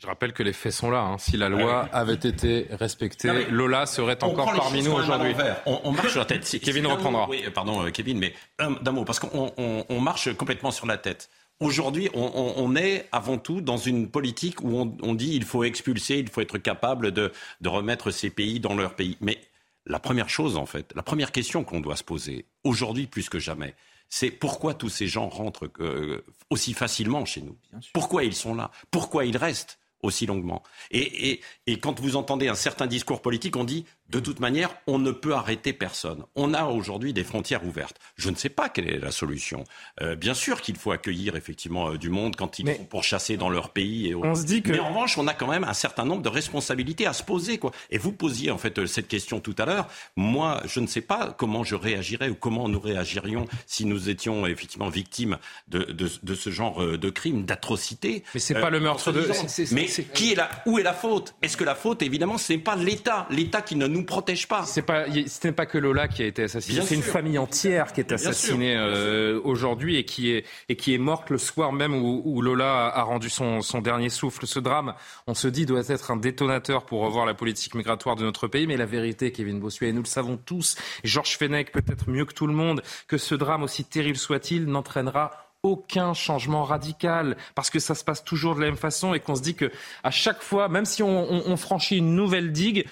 [0.00, 1.02] Je rappelle que les faits sont là.
[1.02, 1.18] Hein.
[1.18, 5.34] Si la loi avait été respectée, Lola serait encore parmi nous aujourd'hui.
[5.66, 6.58] On, marche sur la tête.
[6.62, 7.28] Kevin reprendra.
[7.28, 11.28] Oui, pardon, euh, Kevin, mais d'un mot, parce qu'on marche complètement sur la tête.
[11.60, 16.30] Aujourd'hui, on, est avant tout dans une politique où on, dit il faut expulser, il
[16.30, 17.30] faut être capable de,
[17.66, 19.18] remettre ces pays dans leur pays.
[19.20, 19.38] Mais
[19.84, 23.38] la première chose, en fait, la première question qu'on doit se poser, aujourd'hui plus que
[23.38, 23.74] jamais,
[24.08, 27.58] c'est pourquoi tous ces gens rentrent euh, aussi facilement chez nous?
[27.92, 28.70] Pourquoi ils sont là?
[28.90, 29.79] Pourquoi ils restent?
[30.02, 30.62] Aussi longuement.
[30.90, 34.98] Et, et, quand vous entendez un certain discours politique, on dit de toute manière, on
[34.98, 36.24] ne peut arrêter personne.
[36.34, 37.96] On a aujourd'hui des frontières ouvertes.
[38.16, 39.62] Je ne sais pas quelle est la solution.
[40.00, 43.50] Euh, bien sûr qu'il faut accueillir effectivement euh, du monde quand ils sont pourchassés dans
[43.50, 44.08] leur pays.
[44.08, 44.72] Et on se dit que...
[44.72, 47.58] Mais en revanche, on a quand même un certain nombre de responsabilités à se poser.
[47.58, 47.70] Quoi.
[47.90, 49.86] Et vous posiez en fait euh, cette question tout à l'heure.
[50.16, 54.44] Moi, je ne sais pas comment je réagirais ou comment nous réagirions si nous étions
[54.44, 58.24] effectivement victimes de, de, de ce genre de crimes, d'atrocités.
[58.34, 59.30] Mais c'est pas le meurtre de.
[59.72, 61.34] Mais qui est là Où est la faute?
[61.42, 64.64] Est-ce que la faute, évidemment, c'est pas l'État, l'État qui ne nous protège pas.
[64.64, 67.92] C'est pas, ce n'est pas que Lola qui a été assassinée, c'est une famille entière
[67.92, 71.94] qui est assassinée euh, aujourd'hui et qui est et qui est morte le soir même
[71.94, 74.46] où, Lola a rendu son, son dernier souffle.
[74.46, 74.94] Ce drame,
[75.26, 78.66] on se dit, doit être un détonateur pour revoir la politique migratoire de notre pays.
[78.66, 82.34] Mais la vérité, Kevin Bossuet, et nous le savons tous, Georges Fenech peut-être mieux que
[82.34, 87.78] tout le monde, que ce drame, aussi terrible soit-il, n'entraînera aucun changement radical parce que
[87.78, 89.70] ça se passe toujours de la même façon et qu'on se dit que
[90.02, 92.86] à chaque fois, même si on franchit une nouvelle digue,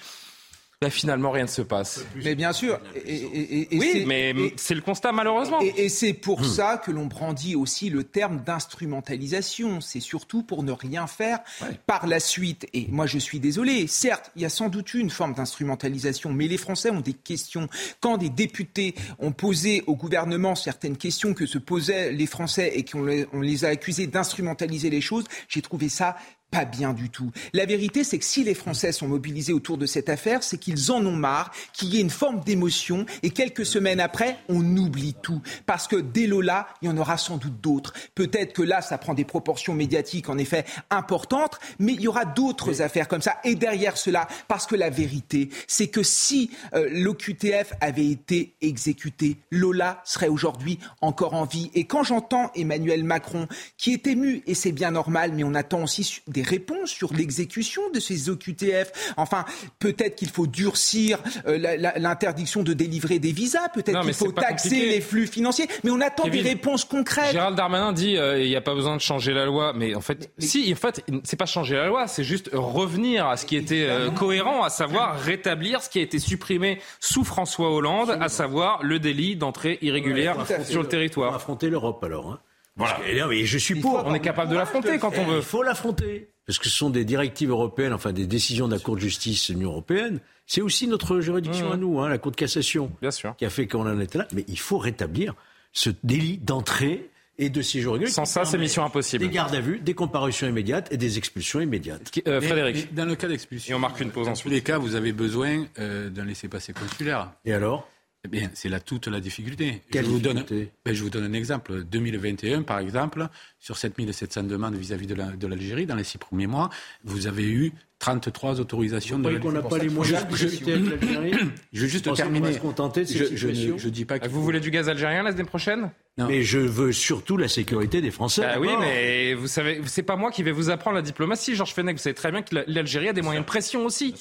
[0.81, 2.05] Là, finalement, rien ne se passe.
[2.23, 2.79] Mais bien sûr.
[3.05, 5.59] Et, oui, mais c'est le constat, malheureusement.
[5.59, 6.45] Et, c'est pour hmm.
[6.45, 9.81] ça que l'on brandit aussi le terme d'instrumentalisation.
[9.81, 11.39] C'est surtout pour ne rien faire
[11.85, 12.65] par la suite.
[12.71, 13.87] Et moi, je suis désolé.
[13.87, 17.11] Certes, il y a sans doute eu une forme d'instrumentalisation, mais les Français ont des
[17.11, 17.67] questions.
[17.99, 22.85] Quand des députés ont posé au gouvernement certaines questions que se posaient les Français et
[22.85, 23.03] qu'on
[23.41, 26.15] les a accusés d'instrumentaliser les choses, j'ai trouvé ça
[26.51, 27.31] pas bien du tout.
[27.53, 30.91] La vérité, c'est que si les Français sont mobilisés autour de cette affaire, c'est qu'ils
[30.91, 35.15] en ont marre, qu'il y ait une forme d'émotion, et quelques semaines après, on oublie
[35.21, 35.41] tout.
[35.65, 37.93] Parce que dès Lola, il y en aura sans doute d'autres.
[38.15, 42.25] Peut-être que là, ça prend des proportions médiatiques, en effet, importantes, mais il y aura
[42.25, 43.37] d'autres affaires comme ça.
[43.43, 49.37] Et derrière cela, parce que la vérité, c'est que si euh, l'OQTF avait été exécuté,
[49.51, 51.69] Lola serait aujourd'hui encore en vie.
[51.73, 55.83] Et quand j'entends Emmanuel Macron, qui est ému, et c'est bien normal, mais on attend
[55.83, 59.13] aussi des réponses sur l'exécution de ces OQTF.
[59.17, 59.45] Enfin,
[59.79, 61.57] peut-être qu'il faut durcir euh,
[61.97, 66.27] l'interdiction de délivrer des visas, peut-être qu'il faut taxer les flux financiers, mais on attend
[66.27, 67.31] des réponses concrètes.
[67.31, 70.01] Gérald Darmanin dit euh, il n'y a pas besoin de changer la loi, mais en
[70.01, 73.55] fait, si, en fait, c'est pas changer la loi, c'est juste revenir à ce qui
[73.55, 78.29] était euh, cohérent, à savoir rétablir ce qui a été supprimé sous François Hollande, à
[78.29, 81.35] savoir le délit d'entrée irrégulière sur le territoire.
[81.35, 82.31] Affronter l'Europe alors.
[82.31, 82.39] Hein.
[82.79, 83.27] Voilà.
[83.27, 84.03] mais je suis pour.
[84.05, 85.37] On est capable de l'affronter quand on veut.
[85.37, 86.29] Il faut l'affronter.
[86.47, 89.51] Parce que ce sont des directives européennes, enfin des décisions de la Cour de justice
[89.51, 90.19] de l'Union européenne.
[90.47, 91.73] C'est aussi notre juridiction mmh.
[91.73, 93.35] à nous, hein, la Cour de cassation, Bien sûr.
[93.35, 94.27] qui a fait qu'on en était là.
[94.33, 95.35] Mais il faut rétablir
[95.73, 98.11] ce délit d'entrée et de séjour régulier.
[98.11, 99.23] Sans ça, c'est mission impossible.
[99.23, 102.19] Des gardes à vue, des comparutions immédiates et des expulsions immédiates.
[102.27, 102.93] Euh, Frédéric.
[102.93, 103.73] dans le cas d'expulsion.
[103.73, 104.43] Et on marque une pause dans ensuite.
[104.43, 107.31] tous les cas, vous avez besoin euh, d'un laissez-passer consulaire.
[107.45, 107.87] Et alors?
[108.25, 109.81] Eh bien, c'est là toute la difficulté.
[109.91, 110.43] Quelle je, vous Donne,
[110.85, 111.83] ben, je vous donne un exemple.
[111.85, 113.27] 2021, par exemple,
[113.59, 116.69] sur 7700 demandes vis-à-vis de l'Algérie, dans les six premiers mois,
[117.05, 121.01] vous avez eu 33 autorisations Vous de qu'on n'a pas les moyens de discuter avec
[121.01, 121.33] l'Algérie?
[121.73, 122.53] Je veux juste terminer.
[122.53, 125.23] se contenter de cette je, je je dis pas que Vous voulez du gaz algérien
[125.23, 125.91] la semaine prochaine?
[126.17, 128.41] Mais je veux surtout la sécurité des Français.
[128.41, 131.73] Bah oui, mais vous savez, c'est pas moi qui vais vous apprendre la diplomatie, Georges
[131.73, 131.95] Fenech.
[131.95, 134.13] Vous savez très bien que la- l'Algérie a des moyens de pression aussi.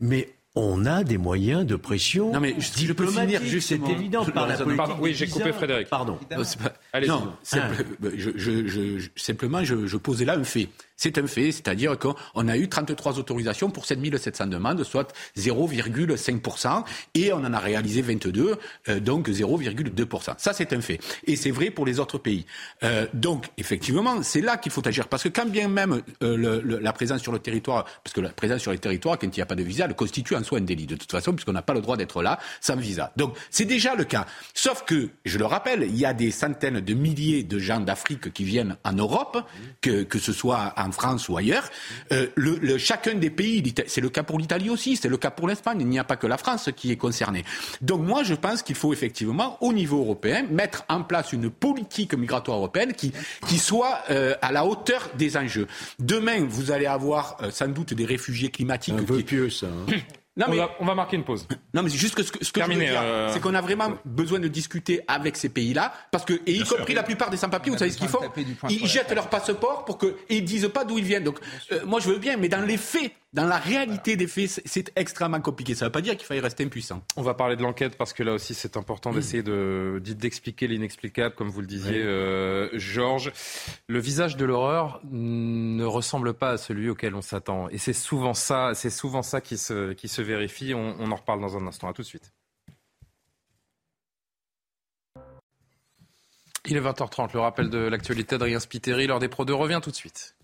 [0.00, 2.32] Mais on a des moyens de pression.
[2.32, 3.86] Non, mais si je peux finir justement.
[3.86, 4.76] C'est évident par la politique.
[4.76, 5.52] Pardon, oui, j'ai coupé.
[5.52, 5.88] Frédéric.
[5.88, 6.18] Pardon.
[6.30, 7.08] Non, pas- Allez-y.
[7.08, 7.84] non, simple-
[8.16, 10.68] je, je- je- je- simplement, je, je posais là un fait.
[10.96, 16.84] C'est un fait, c'est-à-dire qu'on a eu 33 autorisations pour 7700 demandes, soit 0,5%,
[17.14, 18.56] et on en a réalisé 22,
[18.88, 20.34] euh, donc 0,2%.
[20.36, 20.98] Ça, c'est un fait.
[21.26, 22.44] Et c'est vrai pour les autres pays.
[22.82, 25.08] Euh, donc, effectivement, c'est là qu'il faut agir.
[25.08, 28.20] Parce que quand bien même euh, le- le- la présence sur le territoire, parce que
[28.20, 30.44] la présence sur le territoire, quand il n'y a pas de visa, elle constitue en
[30.44, 33.12] soi un délit, de toute façon, puisqu'on n'a pas le droit d'être là sans visa.
[33.16, 34.26] Donc, c'est déjà le cas.
[34.54, 38.32] Sauf que, je le rappelle, il y a des centaines de milliers de gens d'Afrique
[38.32, 39.38] qui viennent en Europe,
[39.80, 41.68] que, que ce soit en France ou ailleurs.
[42.12, 45.30] Euh, le, le- chacun des pays, c'est le cas pour l'Italie aussi, c'est le cas
[45.30, 47.44] pour l'Espagne, il n'y a pas que la France qui est concernée.
[47.80, 52.14] Donc moi, je pense qu'il faut effectivement, au niveau européen, mettre en place une politique
[52.14, 53.12] migratoire européenne qui,
[53.48, 55.66] qui soit euh, à la hauteur des enjeux.
[55.98, 58.94] Demain, vous allez avoir euh, sans doute des réfugiés climatiques.
[58.98, 59.24] Un peu qui...
[59.24, 59.66] pieux, ça.
[59.66, 59.92] hein.
[60.36, 61.46] Non, on, mais- va, on va marquer une pause.
[61.74, 63.54] non, mais c'est juste que ce que, ce que je veux dire, euh, c'est qu'on
[63.54, 67.30] a vraiment besoin de discuter avec ces pays-là, parce que, et y compris la plupart
[67.30, 68.20] des sans-papiers, vous savez ce qu'ils font.
[68.68, 71.24] Ils jettent leur passeport pour que, et ils disent pas d'où ils viennent.
[71.24, 71.38] Donc,
[71.72, 74.90] euh, moi, je veux bien, mais dans les faits, dans la réalité des faits, c'est-
[74.96, 75.74] extrêmement compliqué.
[75.76, 77.02] Ça ne veut pas dire qu'il faille rester impuissant.
[77.16, 81.34] On va parler de l'enquête parce que là aussi c'est important d'essayer de d'expliquer l'inexplicable,
[81.36, 83.32] comme vous le disiez, euh, Georges.
[83.86, 88.34] Le visage de l'horreur ne ressemble pas à celui auquel on s'attend, et c'est souvent
[88.34, 90.74] ça, c'est souvent ça qui se qui se vérifie.
[90.74, 91.88] On, on en reparle dans un instant.
[91.88, 92.32] À tout de suite.
[96.66, 97.32] Il est 20h30.
[97.32, 100.34] Le rappel de l'actualité d'Adrien Spiteri lors des Pro 2 revient tout de suite.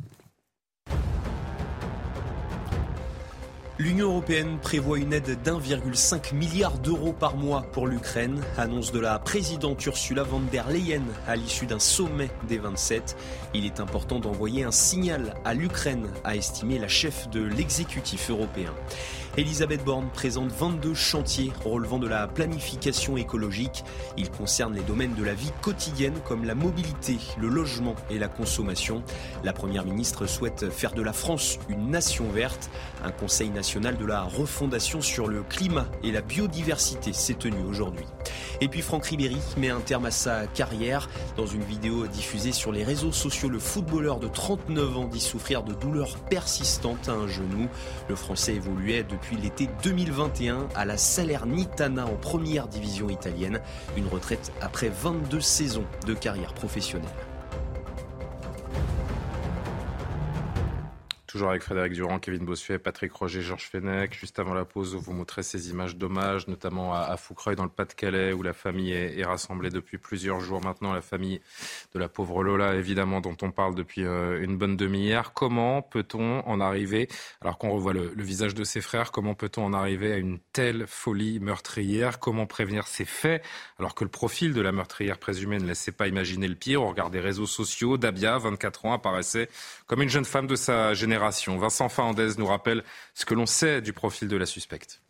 [3.79, 9.19] L'Union européenne prévoit une aide d'1,5 milliard d'euros par mois pour l'Ukraine, annonce de la
[9.19, 13.15] présidente Ursula von der Leyen à l'issue d'un sommet des 27.
[13.53, 18.73] Il est important d'envoyer un signal à l'Ukraine, a estimé la chef de l'exécutif européen.
[19.37, 23.85] Elisabeth Borne présente 22 chantiers relevant de la planification écologique.
[24.17, 28.29] Ils concernent les domaines de la vie quotidienne comme la mobilité, le logement et la
[28.29, 29.03] consommation.
[29.45, 32.71] La Première ministre souhaite faire de la France une nation verte.
[33.05, 38.05] Un Conseil national de la refondation sur le climat et la biodiversité s'est tenu aujourd'hui.
[38.61, 41.09] Et puis Franck Ribéry met un terme à sa carrière.
[41.37, 45.65] Dans une vidéo diffusée sur les réseaux sociaux, le footballeur de 39 ans dit souffrir
[45.65, 47.69] de douleurs persistantes à un genou.
[48.09, 53.61] Le Français évoluait depuis l'été 2021 à la Salernitana en première division italienne.
[53.97, 57.26] Une retraite après 22 saisons de carrière professionnelle.
[61.37, 64.19] Toujours avec Frédéric Durand, Kevin Bossuet, Patrick Roger, Georges Fenech.
[64.19, 67.69] Juste avant la pause, vous montrez ces images d'hommage, notamment à, à Foucreuil dans le
[67.69, 70.95] Pas-de-Calais, où la famille est, rassemblée depuis plusieurs jours maintenant.
[70.95, 71.43] La famille
[71.93, 75.35] de la pauvre Lola, évidemment, dont on parle depuis euh, une bonne demi-heure.
[75.35, 77.07] Comment peut-on en arriver,
[77.43, 80.39] alors qu'on revoit le, le visage de ses frères, comment peut-on en arriver à une
[80.55, 82.19] telle folie meurtrière?
[82.19, 83.45] Comment prévenir ces faits,
[83.79, 86.83] alors que le profil de la meurtrière présumée ne laissait pas imaginer le pire?
[86.83, 89.51] Au regard des réseaux sociaux, Dabia, 24 ans, apparaissait
[89.87, 91.26] comme une jeune femme de sa génération.
[91.31, 92.85] Vincent Fernandez nous rappelle
[93.15, 95.03] ce que l'on sait du profil de la suspecte.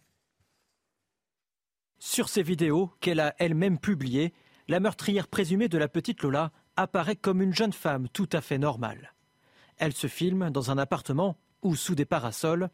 [1.98, 4.34] Sur ces vidéos qu'elle a elle-même publiées,
[4.68, 8.58] la meurtrière présumée de la petite Lola apparaît comme une jeune femme tout à fait
[8.58, 9.14] normale.
[9.78, 12.70] Elle se filme dans un appartement ou sous des parasols,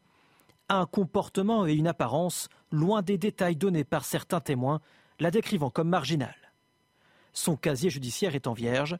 [0.69, 4.81] un comportement et une apparence loin des détails donnés par certains témoins,
[5.19, 6.53] la décrivant comme marginale.
[7.33, 8.99] Son casier judiciaire étant vierge,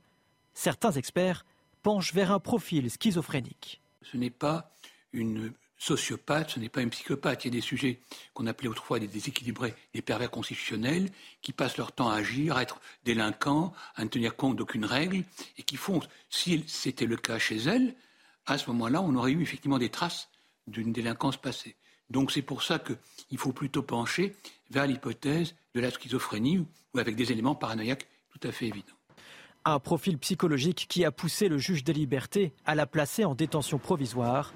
[0.55, 1.45] certains experts
[1.83, 3.82] penchent vers un profil schizophrénique.
[4.05, 4.73] Ce n'est pas
[5.13, 7.45] une sociopathe, ce n'est pas un psychopathe.
[7.45, 8.01] Il y a des sujets
[8.35, 11.11] qu'on appelait autrefois des déséquilibrés, des pervers constitutionnels,
[11.43, 15.25] qui passent leur temps à agir, à être délinquants, à ne tenir compte d'aucune règle,
[15.59, 17.95] et qui font, si c'était le cas chez elle,
[18.47, 20.29] à ce moment-là, on aurait eu effectivement des traces
[20.69, 21.75] d'une délinquance passée.
[22.11, 24.37] Donc c'est pour ça qu'il faut plutôt pencher
[24.71, 26.59] vers l'hypothèse de la schizophrénie
[26.95, 29.02] ou avec des éléments paranoïaques tout à fait évidents.
[29.65, 33.79] Un profil psychologique qui a poussé le juge des libertés à la placer en détention
[33.79, 34.53] provisoire,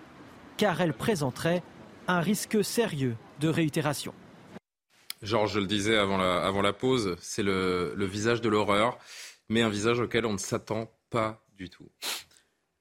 [0.57, 1.62] car elle présenterait
[2.09, 4.12] un risque sérieux de réitération.
[5.23, 8.99] Georges, je le disais avant la, avant la pause, c'est le, le visage de l'horreur,
[9.49, 11.88] mais un visage auquel on ne s'attend pas du tout.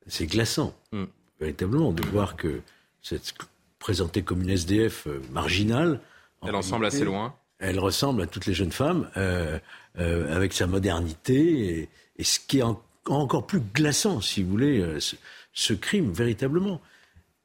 [0.07, 1.05] C'est glaçant, Mm.
[1.39, 2.61] véritablement, de voir que
[3.01, 3.33] cette
[3.79, 6.01] présentée comme une SDF euh, marginale.
[6.41, 7.35] en Elle en semble assez loin.
[7.59, 9.59] Elle ressemble à toutes les jeunes femmes, euh,
[9.97, 11.88] euh, avec sa modernité.
[12.17, 15.15] Et, ce qui est en- encore plus glaçant, si vous voulez, euh, ce,
[15.54, 16.82] ce crime, véritablement.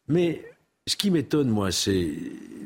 [0.08, 0.44] Mais
[0.86, 2.08] ce qui m'étonne, moi, c'est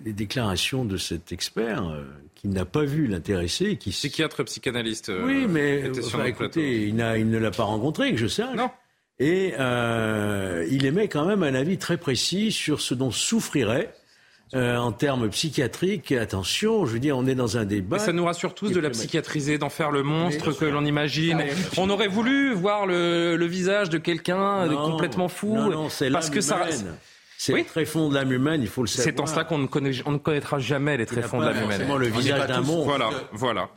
[0.05, 3.77] les déclarations de cet expert euh, qui n'a pas vu l'intéressé.
[3.77, 3.90] Qui...
[3.90, 5.09] Psychiatre psychanalyste.
[5.09, 5.90] Euh, oui, mais
[6.27, 8.57] écoutez, il, il, ne l'a pas rencontré, que je sache.
[8.57, 8.71] Non.
[9.19, 13.95] Et euh, il émet quand même un avis très précis sur ce dont souffrirait
[14.55, 16.12] euh, en termes psychiatriques.
[16.12, 17.97] Attention, je veux dire, on est dans un débat.
[17.97, 21.43] Mais ça nous rassure tous de la psychiatriser, d'en faire le monstre que l'on imagine.
[21.77, 25.55] On aurait voulu voir le, le visage de quelqu'un complètement fou.
[25.55, 26.67] Non, non, parce que ça.
[27.37, 27.64] C'est oui.
[27.64, 29.05] très fond de l'âme humaine, il faut le savoir.
[29.05, 31.99] C'est en cela qu'on ne, connaît, on ne connaîtra jamais les tréfonds de l'âme humaine.
[31.99, 32.85] le visage d'un monstre.
[32.87, 33.69] Voilà, voilà.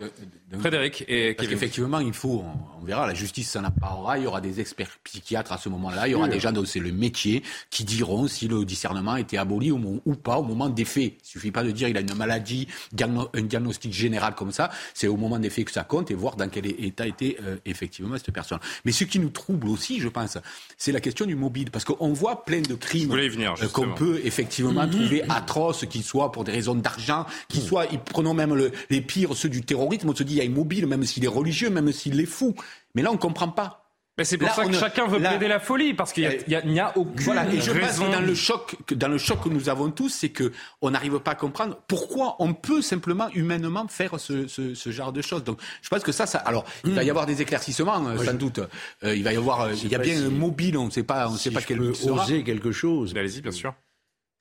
[0.60, 2.44] Frédéric et Parce qu'effectivement, il faut,
[2.82, 6.08] on, verra, la justice s'en apparera, il y aura des experts psychiatres à ce moment-là,
[6.08, 9.38] il y aura des gens dont c'est le métier qui diront si le discernement était
[9.38, 11.16] aboli ou, ou pas au moment des faits.
[11.22, 15.08] Il suffit pas de dire il a une maladie, un diagnostic général comme ça, c'est
[15.08, 18.18] au moment des faits que ça compte et voir dans quel état était euh, effectivement
[18.18, 18.60] cette personne.
[18.86, 20.38] Mais ce qui nous trouble aussi, je pense,
[20.78, 24.86] c'est la question du mobile, parce qu'on voit plein de crimes euh, qu'on peut effectivement
[24.86, 24.92] mm-hmm.
[24.92, 27.66] trouver atroces, qu'ils soient pour des raisons d'argent, qu'ils mm.
[27.66, 30.88] soient, prenons même le, les pires, ceux du terrorisme, on se dit il est immobile,
[30.88, 32.56] même s'il est religieux, même s'il est fou.
[32.96, 33.84] Mais là, on ne comprend pas.
[34.18, 37.24] Mais c'est pour ça que chacun veut plaider la folie, parce qu'il n'y a, aucune
[37.24, 39.92] voilà, et je pense que dans le choc, que dans le choc que nous avons
[39.92, 44.48] tous, c'est que on n'arrive pas à comprendre pourquoi on peut simplement humainement faire ce,
[44.48, 45.44] ce, genre de choses.
[45.44, 46.40] Donc, je pense que ça, ça.
[46.40, 48.60] Alors, il va y avoir des éclaircissements, euh, sans doute.
[49.04, 51.04] Euh, il va y avoir, euh, il y a bien un mobile, on ne sait
[51.04, 51.78] pas, on ne sait pas quel.
[51.78, 53.14] Peux oser quelque chose.
[53.16, 53.76] Allez-y, bien sûr.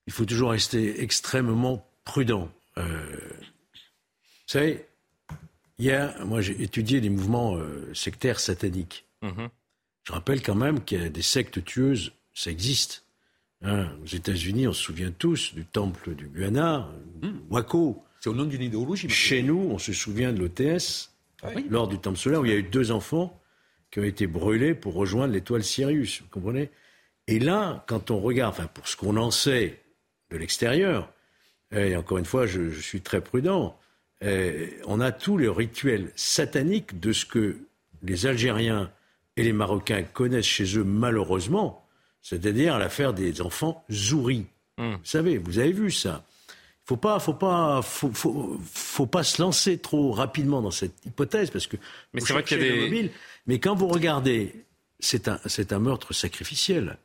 [0.06, 2.48] Il faut toujours rester extrêmement prudent.
[2.78, 2.84] Euh,
[4.46, 4.86] vous savez,
[5.78, 9.06] moi j'ai étudié les mouvements euh, sectaires sataniques.
[9.22, 9.48] Mhm.
[10.04, 13.04] Je rappelle quand même qu'il y a des sectes tueuses, ça existe.
[13.62, 16.88] Hein, aux États-Unis, on se souvient tous du temple du Guyana,
[17.22, 17.38] hmm.
[17.50, 18.04] Waco.
[18.20, 19.08] C'est au nom d'une idéologie.
[19.08, 21.10] Chez nous, on se souvient de l'OTS,
[21.42, 23.40] ah lors du temple solaire, où il y a eu deux enfants
[23.90, 26.20] qui ont été brûlés pour rejoindre l'étoile Sirius.
[26.20, 26.70] Vous comprenez?
[27.26, 29.82] Et là, quand on regarde, enfin, pour ce qu'on en sait
[30.30, 31.10] de l'extérieur,
[31.72, 33.78] et encore une fois, je suis très prudent,
[34.24, 37.58] euh, on a tous les rituels sataniques de ce que
[38.02, 38.90] les Algériens
[39.36, 41.86] et les Marocains connaissent chez eux malheureusement,
[42.22, 44.46] c'est-à-dire l'affaire des enfants zouris.
[44.78, 44.94] Hmm.
[44.94, 46.24] Vous savez, vous avez vu ça.
[46.84, 51.76] Faut pas, faut pas, faut, pas se lancer trop rapidement dans cette hypothèse parce que.
[52.14, 53.10] Mais c'est vrai qu'il y a des.
[53.46, 54.64] Mais quand vous regardez,
[55.00, 56.98] c'est un, c'est un meurtre sacrificiel.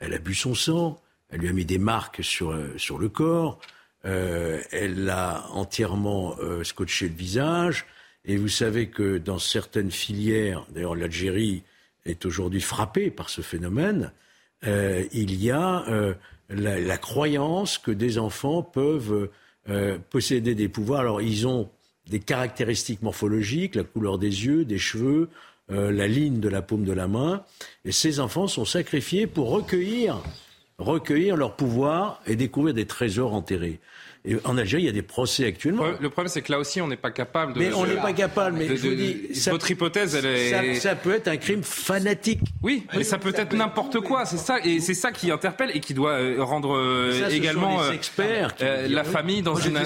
[0.00, 3.08] Elle a bu son sang, elle lui a mis des marques sur, euh, sur le
[3.08, 3.60] corps.
[4.04, 7.86] Euh, elle a entièrement euh, scotché le visage.
[8.24, 11.62] Et vous savez que dans certaines filières, d'ailleurs l'Algérie
[12.04, 14.12] est aujourd'hui frappée par ce phénomène,
[14.64, 15.84] euh, il y a
[16.48, 19.28] la, la, croyance que des enfants peuvent
[20.10, 21.00] posséder des pouvoirs.
[21.00, 21.68] Alors ils ont
[22.08, 25.28] des caractéristiques morphologiques, la couleur des yeux, des cheveux,
[25.68, 27.44] la ligne de la paume de la main.
[27.84, 30.22] Et ces enfants sont sacrifiés pour recueillir
[30.82, 33.80] recueillir leur pouvoir et découvrir des trésors enterrés.
[34.24, 35.84] Et en Algérie, il y a des procès actuellement.
[36.00, 37.58] Le problème, c'est que là aussi, on n'est pas capable de.
[37.58, 38.56] Mais on n'est pas capable.
[38.56, 40.74] Mais je vous dis, votre hypothèse, elle est.
[40.74, 42.40] Ça, peut être un crime fanatique.
[42.62, 44.24] Oui, mais ça peut être n'importe quoi.
[44.24, 47.90] C'est ça, et c'est ça qui interpelle et qui doit euh, rendre euh, également euh,
[47.90, 49.76] experts la famille dans une,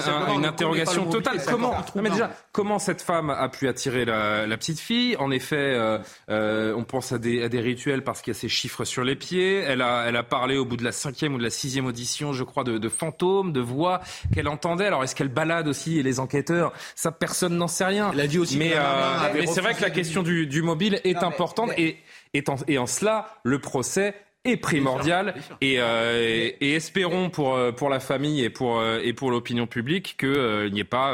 [0.45, 1.41] interrogation totale.
[1.47, 5.15] Comment mais déjà, comment cette femme a pu attirer la, petite fille?
[5.17, 5.75] En effet,
[6.27, 9.57] on pense à des, rituels parce qu'il y a ces chiffres sur les pieds.
[9.57, 12.33] Elle a, elle a parlé au bout de la cinquième ou de la sixième audition,
[12.33, 14.01] je crois, de, de fantômes, de voix
[14.33, 14.85] qu'elle entendait.
[14.85, 16.73] Alors est-ce qu'elle balade aussi les enquêteurs?
[16.95, 18.11] Ça, personne n'en sait rien.
[18.13, 21.23] Elle a dit aussi mais, euh, mais c'est vrai que la question du, mobile est
[21.23, 21.97] importante et,
[22.33, 24.15] et en cela, le procès
[24.47, 29.13] est primordial et, euh, et, espérons pour, euh, pour la famille et pour, euh, et
[29.13, 31.13] pour l'opinion publique qu'il n'y ait pas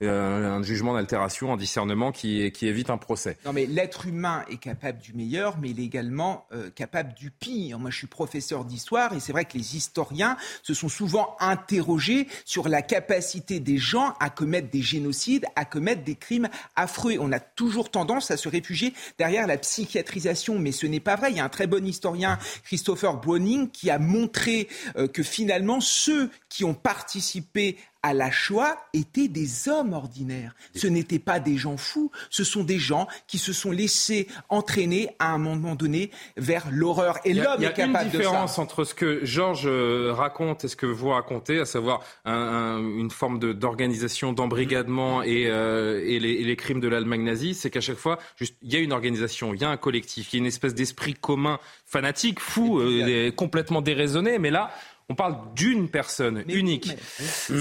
[0.00, 3.38] un jugement d'altération, un discernement qui, qui évite un procès.
[3.44, 7.78] Non mais l'être humain est capable du meilleur, mais il est également capable du pire.
[7.78, 12.26] Moi je suis professeur d'histoire et c'est vrai que les historiens se sont souvent interrogés
[12.44, 17.16] sur la capacité des gens à commettre des génocides, à commettre des crimes affreux.
[17.20, 21.30] On a toujours tendance à se réfugier derrière la psychiatrisation, mais ce n'est pas vrai.
[21.30, 25.80] Il y a un très bon historien Christopher Browning qui a montré euh, que finalement
[25.80, 30.54] ceux qui ont participé à la Shoah étaient des hommes ordinaires.
[30.74, 35.10] Ce n'étaient pas des gens fous, ce sont des gens qui se sont laissés entraîner
[35.18, 37.18] à un moment donné vers l'horreur.
[37.24, 37.88] Et l'homme est capable de ça.
[37.88, 41.08] Il y a une différence entre ce que Georges euh, raconte et ce que vous
[41.08, 47.54] racontez, à savoir une forme d'organisation, d'embrigadement et, euh, et, les, crimes de l'Allemagne nazie,
[47.54, 50.32] c'est qu'à chaque fois, juste, il y a une organisation, il y a un collectif,
[50.32, 54.70] il y a une espèce d'esprit commun fanatique, fou, euh, complètement déraisonné, mais là,
[55.08, 56.90] On parle d'une personne unique.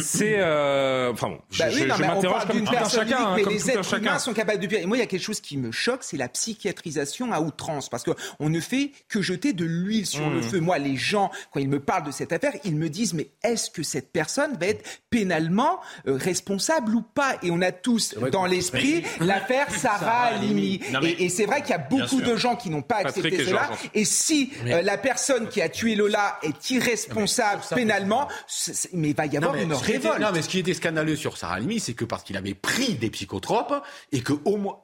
[0.01, 2.55] C'est euh, enfin bon, je, Bah oui, je- non, je mais on m'interroge parle comme
[2.57, 3.97] d'une tout un chacun, unique, hein, mais comme les tout êtres chacun.
[4.01, 4.79] humains sont capables de pire.
[4.79, 7.87] Et moi, il y a quelque chose qui me choque, c'est la psychiatrisation à outrance,
[7.87, 10.43] parce qu'on ne fait que jeter de l'huile sur le Mmh.
[10.43, 10.59] feu.
[10.59, 13.69] Moi, les gens, quand ils me parlent de cette affaire, ils me disent, mais est-ce
[13.69, 17.35] que cette personne va être pénalement euh, responsable ou pas?
[17.43, 20.81] Et on a tous dans l'esprit l'affaire Sarah Halimi.
[20.99, 23.45] Mais- Et, et c'est vrai qu'il y a beaucoup de gens qui n'ont pas accepté
[23.45, 23.69] cela.
[23.93, 27.34] Et si euh, la personne qui a tué Lola est irresponsable
[27.75, 30.21] pénalement, c'est- c'est- mais il va y avoir Non, mais une ce qui était- révolte.
[30.21, 32.95] non, mais ce qui était scandaleux sur Sarah Halimi, c'est que parce qu'il avait pris
[32.95, 33.73] des psychotropes
[34.11, 34.77] et que au moins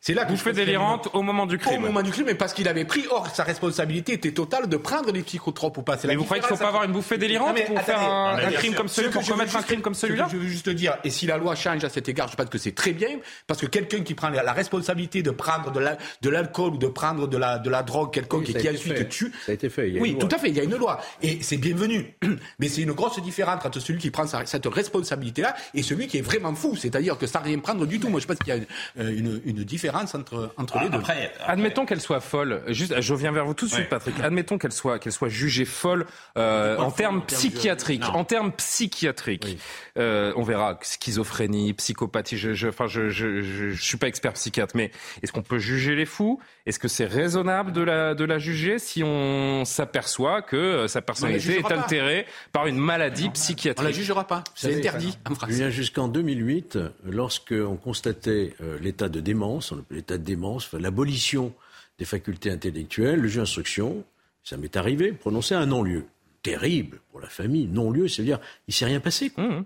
[0.00, 1.80] c'est là que pense délirante au moment du Au crime.
[1.82, 3.04] moment du crime, mais parce qu'il avait pris.
[3.10, 5.96] Or, sa responsabilité était totale de prendre des psychotropes ou pas.
[5.98, 6.72] C'est Mais la vous croyez qu'il faut différence.
[6.72, 9.56] pas avoir une bouffée délirante Non, pour faire un, bien crime comme celui, pour commettre
[9.56, 12.08] un crime comme celui-là Je veux juste dire, et si la loi change à cet
[12.08, 15.30] égard, je pense que c'est très bien, parce que quelqu'un qui prend la responsabilité de
[15.30, 18.50] prendre de la- de l'alcool ou de prendre de la, de la drogue quelconque Oui,
[18.50, 19.08] et ça a qui ensuite fait.
[19.08, 19.32] tue.
[19.46, 19.88] Ça a été fait.
[19.88, 21.00] il y a Oui, une tout à fait, il y a une loi.
[21.22, 22.14] Et c'est bienvenu.
[22.58, 26.18] Mais c'est une grosse différence entre celui qui prend sa- cette responsabilité-là et celui qui
[26.18, 26.76] est vraiment fou.
[26.76, 28.08] C'est-à-dire que sans rien prendre du tout.
[28.08, 28.66] Moi, je pense qu'il y a une,
[28.98, 30.98] euh, une- une différence entre, entre les deux.
[30.98, 32.62] Après, Admettons qu'elle soit folle.
[32.68, 33.88] Juste, je reviens vers vous tout de suite, Ouais.
[33.88, 34.14] Patrick.
[34.22, 36.06] Admettons qu'elle soit, qu'elle soit jugée folle
[36.36, 38.04] euh, en termes en termes de- psychiatriques.
[38.12, 39.58] En termes psychiatriques,
[39.98, 42.36] Euh, on verra schizophrénie, psychopathie.
[42.38, 44.92] Je, je, enfin, je, je, je, je suis pas expert psychiatre, mais
[45.22, 46.38] est-ce qu'on peut juger les fous?
[46.66, 51.02] Est-ce que c'est raisonnable de la, de la juger si on s'aperçoit que euh, sa
[51.02, 52.30] personnalité est pas.
[52.52, 54.44] par une maladie On la psychiatrique jugera pas.
[54.54, 55.50] C'est interdit en France.
[55.50, 61.52] Julien, jusqu'en 2008, lorsqu'on constatait euh, l'état de démence, l'état de démence, l'abolition
[61.98, 64.04] des facultés intellectuelles, le juge d'instruction,
[64.44, 66.04] ça m'est arrivé, prononçait un non-lieu.
[66.42, 67.66] Terrible pour la famille.
[67.66, 68.38] Non-lieu, c'est-à-dire,
[68.68, 69.30] il s'est rien passé.
[69.30, 69.44] quoi.
[69.44, 69.64] Mmh.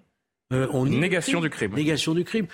[0.55, 1.75] Euh, on négation du crime.
[1.75, 2.47] Négation du crime.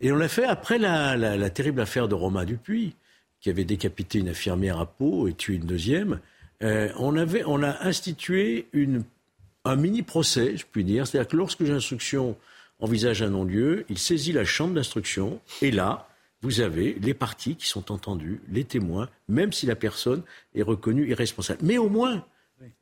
[0.00, 2.94] Et on l'a fait après la, la- la terrible affaire de Romain Dupuis,
[3.40, 6.18] qui avait décapité une infirmière à Pau et tué une deuxième.
[6.62, 8.66] Euh, on, avait, on a institué
[9.64, 11.06] un mini-procès, je puis dire.
[11.06, 12.36] C'est-à-dire que lorsque l'instruction
[12.80, 16.08] envisage un non-lieu, il saisit la chambre d'instruction et là,
[16.42, 20.22] vous avez les parties qui sont entendues, les témoins, même si la personne
[20.54, 21.60] est reconnue irresponsable.
[21.62, 22.24] Mais au moins,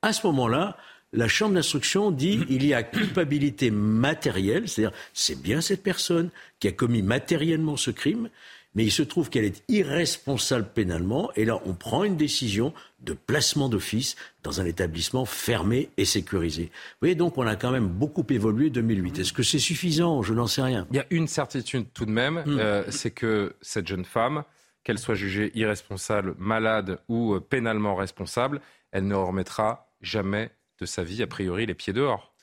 [0.02, 0.76] à ce moment-là,
[1.12, 6.68] la chambre d'instruction dit il y a culpabilité matérielle, c'est-à-dire c'est bien cette personne qui
[6.68, 8.28] a commis matériellement ce crime,
[8.76, 13.14] mais il se trouve qu'elle est irresponsable pénalement, et là on prend une décision de
[13.14, 14.14] placement d'office
[14.44, 16.64] dans un établissement fermé et sécurisé.
[16.64, 19.18] Vous voyez donc on a quand même beaucoup évolué 2008.
[19.18, 20.22] Est-ce que c'est suffisant?
[20.22, 20.86] Je n'en sais rien.
[20.92, 22.58] Il y a une certitude tout de même, Hmm.
[22.60, 24.44] euh, c'est que cette jeune femme,
[24.84, 28.60] qu'elle soit jugée irresponsable, malade ou euh, pénalement responsable,
[28.92, 32.34] elle ne remettra jamais de sa vie, a priori, les pieds dehors.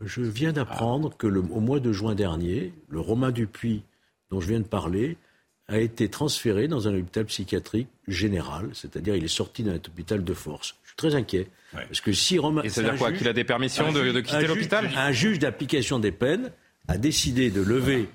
[0.00, 3.82] Je viens d'apprendre que le, au mois de juin dernier, le Romain Dupuis,
[4.30, 5.16] dont je viens de parler,
[5.70, 10.34] a été transféré dans un hôpital psychiatrique général, c'est-à-dire il est sorti d'un hôpital de
[10.34, 10.74] force.
[10.82, 11.46] Je suis très inquiet.
[11.72, 12.62] Parce que si Romain.
[12.62, 14.90] Et ça veut dire quoi Qu'il a des permissions de, de quitter l'hôpital?
[14.96, 16.50] Un juge d'application des peines
[16.88, 18.08] a décidé de lever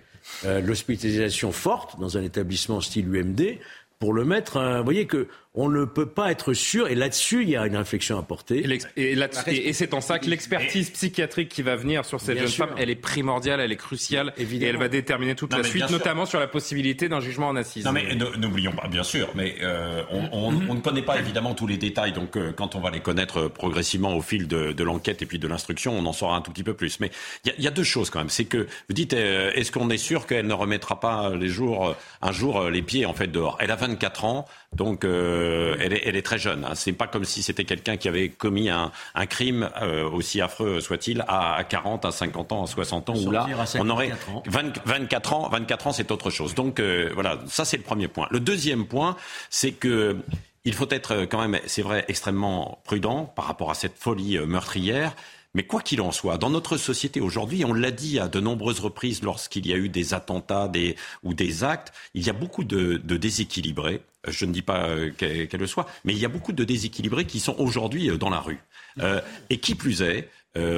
[0.43, 3.58] euh, l'hospitalisation forte dans un établissement style UMD
[3.99, 4.58] pour le mettre.
[4.58, 7.66] euh, vous voyez que on ne peut pas être sûr, et là-dessus, il y a
[7.66, 8.60] une réflexion à porter.
[8.60, 8.80] Et,
[9.14, 12.47] et et- et c'est en ça que l'expertise psychiatrique qui va venir sur cette jeune
[12.47, 12.68] sûr.
[12.68, 14.70] femme, elle est primordiale, elle est cruciale, et Évidemment.
[14.72, 17.86] elle va déterminer toute Non, la suite, notamment sur la possibilité d'un jugement en assise.
[17.86, 21.53] Non mais n'oublions pas, bien sûr, mais euh, on, on- on ne connaît pas évidemment
[21.56, 24.72] tous les détails, donc euh, quand on va les connaître euh, progressivement au fil de,
[24.74, 26.99] de l'enquête et puis de l'instruction, on en saura un tout petit peu plus.
[26.99, 27.12] Mais
[27.45, 28.58] il y, a- il y a deux choses quand même, c'est que
[28.89, 32.70] vous dites, euh, est-ce qu'on est sûr qu'elle ne remettra pas les jours, un jour
[32.70, 33.58] les pieds en fait dehors?
[33.60, 34.45] Elle a 24 ans,
[34.76, 36.66] donc euh, elle, est, elle est très jeune.
[36.66, 36.76] Hein.
[36.76, 40.82] C'est pas comme si c'était quelqu'un qui avait commis un, un crime euh, aussi affreux
[40.82, 43.48] soit-il à, à 40, à 50 ans, à 60 ans, où là
[43.80, 44.44] on aurait 54 ans.
[44.46, 46.56] 20 24 ans, 24 ans, c'est autre chose.
[46.56, 48.28] Donc euh, voilà, ça c'est le premier point.
[48.32, 49.16] Le deuxième point,
[49.50, 50.18] c'est que
[50.66, 54.38] il faut être euh, quand même, c'est vrai, extrêmement prudent par rapport à cette folie
[54.38, 55.16] euh, meurtrière.
[55.56, 58.82] Mais quoi qu'il en soit, dans notre société aujourd'hui, on l'a dit à de nombreuses
[58.82, 62.66] reprises lorsqu'il y a eu des attentats des, ou des actes, il y a beaucoup
[62.66, 64.01] de, déséquilibrés.
[64.28, 67.26] Je ne dis pas euh, qu'elle le soit, mais il y a beaucoup de déséquilibrés
[67.26, 68.60] qui sont aujourd'hui euh, dans la rue.
[68.99, 70.30] Euh, et qui plus est,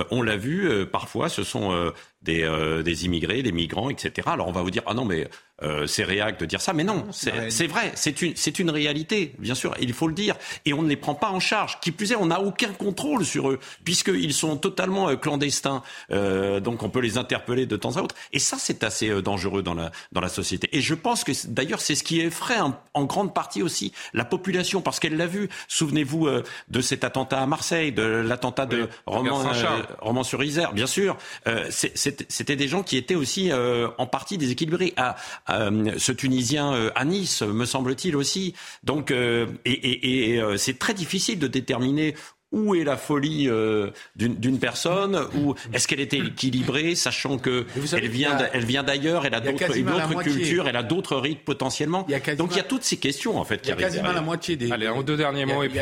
[0.09, 4.27] on l'a vu, parfois, ce sont des, euh, des immigrés, des migrants, etc.
[4.31, 5.27] Alors on va vous dire, ah non, mais
[5.63, 6.73] euh, c'est réac de dire ça.
[6.73, 10.13] Mais non, c'est c'est vrai, c'est une, c'est une réalité, bien sûr, il faut le
[10.13, 10.35] dire.
[10.65, 11.79] Et on ne les prend pas en charge.
[11.79, 15.83] Qui plus est, on n'a aucun contrôle sur eux, puisqu'ils sont totalement euh, clandestins.
[16.11, 18.15] Euh, donc on peut les interpeller de temps à autre.
[18.33, 20.69] Et ça, c'est assez euh, dangereux dans la, dans la société.
[20.73, 24.25] Et je pense que d'ailleurs, c'est ce qui effraie en, en grande partie aussi la
[24.25, 25.49] population, parce qu'elle l'a vu.
[25.67, 29.81] Souvenez-vous euh, de cet attentat à Marseille, de l'attentat de Roman, Saint-Charles.
[29.89, 31.17] euh, Romans-sur-Isère, bien sûr.
[31.47, 31.91] Euh, c'est-
[32.29, 34.93] C'était des gens qui étaient aussi euh, en partie déséquilibrés.
[34.97, 35.15] À,
[35.49, 38.53] euh, ce Tunisien euh, à Nice, me semble-t-il aussi.
[38.83, 42.15] Donc, euh, et, et- et, euh, c'est très difficile de déterminer
[42.51, 45.19] où est la folie euh, d'une personne?
[45.35, 50.23] Ou est-ce qu'elle était équilibrée, sachant que elle vient, elle vient d'ailleurs, elle a d'autres
[50.23, 52.07] cultures, elle a d'autres rites potentiellement.
[52.37, 53.79] Donc il y a toutes ces questions en fait qui arrivent.
[53.79, 54.71] Il y a quasiment la moitié des.
[54.71, 55.79] Allez, en deux derniers mots et puis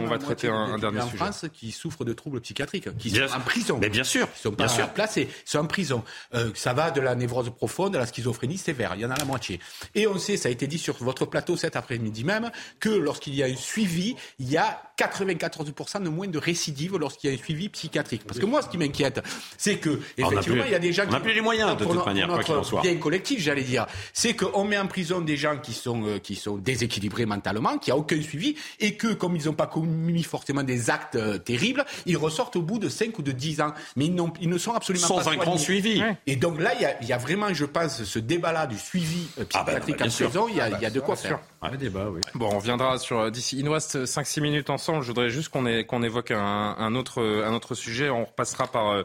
[0.00, 1.14] on, va traiter un, dernier sujet.
[1.14, 3.78] En France, qui souffrent de troubles psychiatriques, qui sont en prison.
[3.80, 6.04] Mais bien sûr, ils sont bien sûr placés, ils sont en prison.
[6.34, 8.92] Euh, ça va de la névrose profonde à la schizophrénie sévère.
[8.94, 9.60] Il y en a la moitié.
[9.94, 13.34] Et on sait, ça a été dit sur votre plateau cet après-midi même, que lorsqu'il
[13.34, 17.36] y a un suivi, il y a 94% de moins de récidive lorsqu'il y a
[17.36, 18.22] un suivi psychiatrique.
[18.26, 19.22] Parce que moi, ce qui m'inquiète,
[19.56, 21.12] c'est que effectivement, il y a des gens on qui...
[21.12, 22.82] n'a plus les moyens, de toute manière, quoi qu'il en soit.
[22.82, 23.86] bien collectif, j'allais dire.
[24.12, 27.90] C'est qu'on met en prison des gens qui sont, euh, qui sont déséquilibrés mentalement, qui
[27.90, 31.84] n'ont aucun suivi, et que, comme ils n'ont pas commis forcément des actes euh, terribles,
[32.06, 33.72] ils ressortent au bout de 5 ou de 10 ans.
[33.96, 36.02] Mais ils, ils ne sont absolument Sans pas Sans un grand suivi.
[36.26, 38.78] Et donc là, il y, a, il y, a, vraiment, je pense, ce débat-là du
[38.78, 41.16] suivi euh, ah bah, psychiatrique en prison, il y a, il y a de quoi
[41.16, 41.40] faire.
[41.62, 42.20] Un débat, oui.
[42.34, 43.58] Bon, on viendra sur d'ici.
[43.58, 45.02] Il nous reste 5-6 minutes ensemble.
[45.02, 48.10] Je voudrais juste qu'on qu'on évoque un, un, autre, un autre sujet.
[48.10, 49.02] On repassera par euh,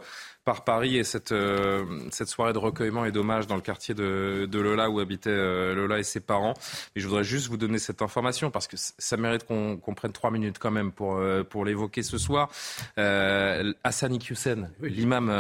[0.50, 4.48] par Paris et cette, euh, cette soirée de recueillement et d'hommage dans le quartier de,
[4.50, 6.56] de Lola où habitaient euh, Lola et ses parents.
[6.96, 10.32] Et je voudrais juste vous donner cette information parce que ça mérite qu'on prenne trois
[10.32, 12.50] minutes quand même pour, euh, pour l'évoquer ce soir.
[12.98, 15.32] Hassan Iqiyoussen, l'imam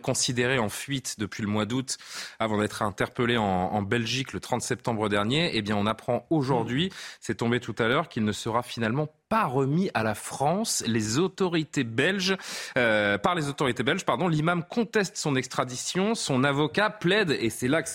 [0.00, 1.98] considéré en fuite depuis le mois d'août
[2.38, 6.90] avant d'être interpellé en, en, Belgique le 30 septembre dernier, eh bien on apprend aujourd'hui,
[7.20, 10.84] c'est tombé tout à l'heure, qu'il ne sera finalement pas remis à la France.
[10.86, 12.36] Les autorités belges,
[12.78, 16.14] euh, par les autorités belges, pardon, l'imam conteste son extradition.
[16.14, 17.88] Son avocat plaide, et c'est là que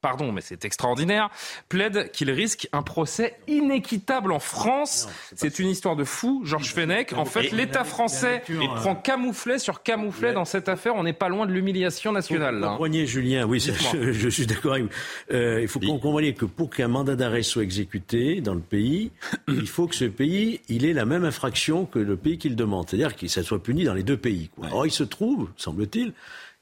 [0.00, 1.30] pardon, mais c'est extraordinaire,
[1.68, 5.08] plaide qu'il risque un procès inéquitable en France.
[5.34, 7.12] C'est une histoire de fou, Georges Fenech.
[7.14, 8.42] En fait, l'État français
[8.76, 10.94] prend camouflet sur camouflet dans cette affaire.
[10.94, 12.58] On n'est pas loin de l'humiliation nationale.
[12.60, 12.78] Là.
[12.80, 13.04] Hein.
[13.04, 14.90] Julien, oui, je, suis d'accord avec vous.
[15.32, 19.10] Euh, il faut qu'on comprenne que pour qu'un mandat d'arrêt soit exécuté dans le pays,
[19.48, 22.88] il faut que ce pays, il ait la même infraction que le pays qu'il demande.
[22.88, 24.50] C'est-à-dire que ça soit puni dans les deux pays.
[24.72, 26.12] Or, il se trouve, semble-t-il,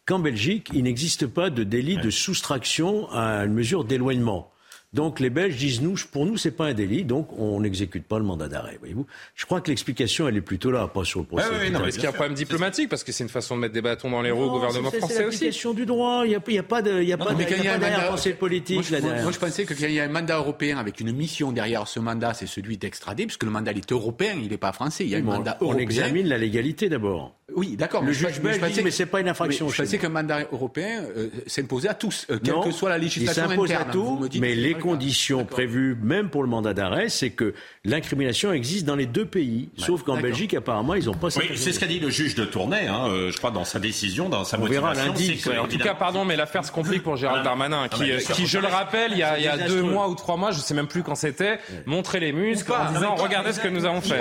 [0.07, 4.51] qu'en Belgique, il n'existe pas de délit de soustraction à une mesure d'éloignement.
[4.93, 8.19] Donc les Belges disent nous, pour nous, c'est pas un délit, donc on n'exécute pas
[8.19, 8.77] le mandat d'arrêt.
[8.79, 9.05] Voyez-vous,
[9.35, 11.49] je crois que l'explication elle est plutôt là, pas sur le procès.
[11.51, 12.89] Oui, oui, non, est-ce qu'il y a un problème diplomatique?
[12.89, 15.05] Parce que c'est une façon de mettre des bâtons dans les roues au gouvernement français
[15.05, 15.15] aussi.
[15.15, 16.23] C'est l'application du droit.
[16.25, 18.09] Il n'y a, a, pas de, il y a pas, de, il y a pas
[18.09, 21.13] pensée politique moi, là Moi, je pensais qu'il y a un mandat européen avec une
[21.13, 24.73] mission derrière ce mandat, c'est celui d'extrader, puisque le mandat est européen, il n'est pas
[24.73, 25.05] français.
[25.05, 25.79] Il y a un mandat on européen.
[25.79, 27.37] On examine la légalité d'abord.
[27.55, 28.03] Oui, d'accord.
[28.03, 29.69] Le juge belge dit, mais c'est pas une infraction.
[29.69, 33.45] Je pensais qu'un mandat européen euh, s'imposait à tous, euh, quelle que soit la législation
[33.45, 33.61] interne.
[33.63, 37.55] Il s'impose à tous, mais les conditions prévues, même pour le mandat d'arrêt, c'est que
[37.85, 39.69] l'incrimination existe dans les deux pays.
[39.77, 41.29] Sauf qu'en Belgique, apparemment, ils n'ont pas.
[41.37, 43.79] Oui, c'est ce qu'a dit le juge de Tournai, hein, euh, je crois, dans sa
[43.79, 44.93] décision, dans sa On motivation.
[44.93, 45.41] Verra lundi.
[45.59, 48.67] en tout cas, pardon, mais l'affaire se complique pour Gérald Darmanin, qui, qui je le
[48.67, 50.75] rappelle, il y a, il y a deux mois ou trois mois, je ne sais
[50.75, 54.21] même plus quand c'était, montrait les muscles en disant regardez ce que nous avons fait.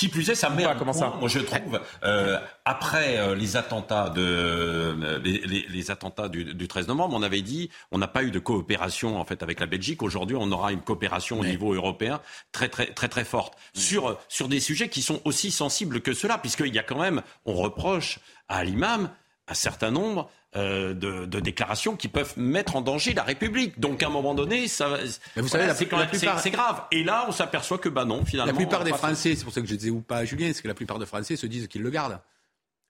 [0.00, 4.08] Qui plus est, ça met comment ça moi je trouve, euh, après euh, les attentats,
[4.08, 8.08] de, euh, les, les, les, attentats du, du, 13 novembre, on avait dit on n'a
[8.08, 10.02] pas eu de coopération en fait avec la Belgique.
[10.02, 14.48] Aujourd'hui, on aura une coopération au niveau européen très très très très forte sur sur
[14.48, 18.20] des sujets qui sont aussi sensibles que cela, puisqu'il y a quand même, on reproche
[18.48, 19.10] à l'imam
[19.48, 23.78] un certain nombre euh, de, de, déclarations qui peuvent mettre en danger la République.
[23.78, 24.98] Donc à un moment donné, ça,
[25.36, 26.40] vous savez, la, plupart...
[26.40, 26.82] c'est grave.
[26.90, 28.52] Et là, on s'aperçoit que bah non, finalement.
[28.52, 30.68] La plupart des Français, c'est pour ça que je disais ou pas Julien, c'est que
[30.68, 32.18] la plupart des Français se disent qu'ils le gardent.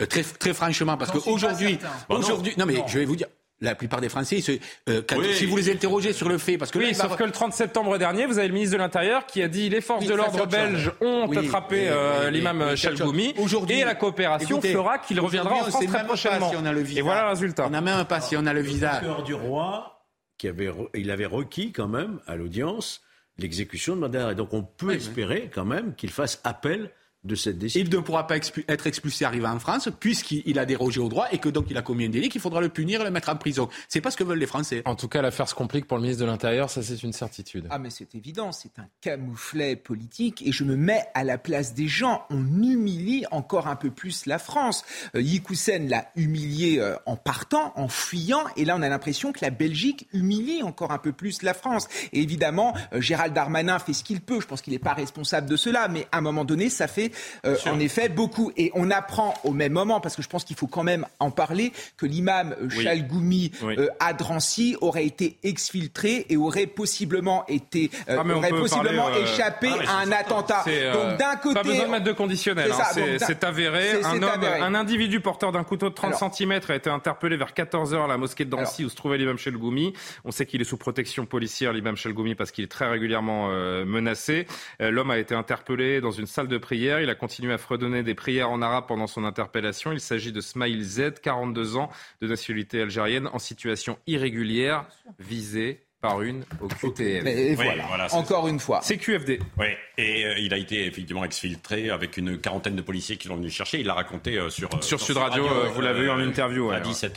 [0.01, 3.29] Euh, très, très franchement, parce qu'aujourd'hui, aujourd'hui, non mais je vais vous dire,
[3.61, 4.53] la plupart des Français, se,
[4.89, 7.31] euh, quand, si vous les interrogez sur le fait, parce que oui, sauf que le
[7.31, 10.15] 30 septembre dernier, vous avez le ministre de l'Intérieur qui a dit les forces de
[10.15, 13.35] l'ordre belges ont attrapé euh, l'imam Chalgoumi
[13.69, 16.51] et la coopération fera qu'il reviendra en France très prochainement.
[16.51, 17.01] Si on a le visa.
[17.01, 17.67] Et voilà le résultat.
[17.67, 19.01] On n'a même pas si on a le visa.
[19.03, 20.07] Le du roi,
[20.39, 23.03] qui avait, il avait requis quand même à l'audience
[23.39, 26.91] l'exécution de mandat Donc on peut espérer quand même qu'il fasse appel
[27.25, 27.87] de cette décision.
[27.87, 31.39] Il ne pourra pas être expulsé arrivé en France puisqu'il a dérogé au droit et
[31.39, 33.37] que donc il a commis un délit qu'il faudra le punir et le mettre en
[33.37, 33.69] prison.
[33.89, 34.83] C'est pas ce que veulent les Français.
[34.87, 37.67] En tout cas, l'affaire se complique pour le ministre de l'Intérieur, ça c'est une certitude.
[37.71, 41.75] Ah mais c'est évident, c'est un camouflet politique et je me mets à la place
[41.75, 42.25] des gens.
[42.31, 44.85] On humilie encore un peu plus la France.
[45.15, 49.41] Euh, Yikoussen l'a humilié euh, en partant, en fuyant et là on a l'impression que
[49.43, 51.87] la Belgique humilie encore un peu plus la France.
[52.13, 54.41] Et évidemment, euh, Gérald Darmanin fait ce qu'il peut.
[54.41, 57.10] Je pense qu'il n'est pas responsable de cela, mais à un moment donné, ça fait
[57.45, 58.53] euh, en effet beaucoup.
[58.57, 61.31] Et on apprend au même moment, parce que je pense qu'il faut quand même en
[61.31, 67.91] parler, que l'imam euh, Chalgoumi euh, à Drancy aurait été exfiltré et aurait possiblement été
[68.09, 70.65] ah, aurait possiblement échappé ah, à un attentat.
[70.65, 72.73] Donc d'un côté, pas besoin de mettre de conditionnel.
[73.19, 73.49] C'est hein.
[73.49, 74.03] avéré.
[74.03, 77.95] Un homme, un individu porteur d'un couteau de 30 cm a été interpellé vers 14
[77.95, 79.93] h à la mosquée de Drancy où se trouvait l'imam Chalgoumi.
[80.25, 83.49] On sait qu'il est sous protection policière, l'imam Chalgoumi, parce qu'il est très régulièrement
[83.85, 84.47] menacé.
[84.79, 87.00] L'homme a été interpellé dans une salle de prière.
[87.03, 89.93] Il a continué à fredonner des prières en arabe pendant son interpellation.
[89.93, 91.91] Il s'agit de Smail Z, 42 ans,
[92.21, 94.87] de nationalité algérienne, en situation irrégulière,
[95.19, 97.27] visé par une OQTF.
[97.27, 98.81] Et voilà, encore une fois.
[98.83, 99.39] C'est QFD.
[99.59, 99.67] Oui,
[99.99, 103.51] et euh, il a été effectivement exfiltré avec une quarantaine de policiers qui l'ont venu
[103.51, 103.81] chercher.
[103.81, 106.71] Il l'a raconté euh, sur, sur, Sud Radio, vous l'avez eu en interview.
[106.71, 107.13] à 17h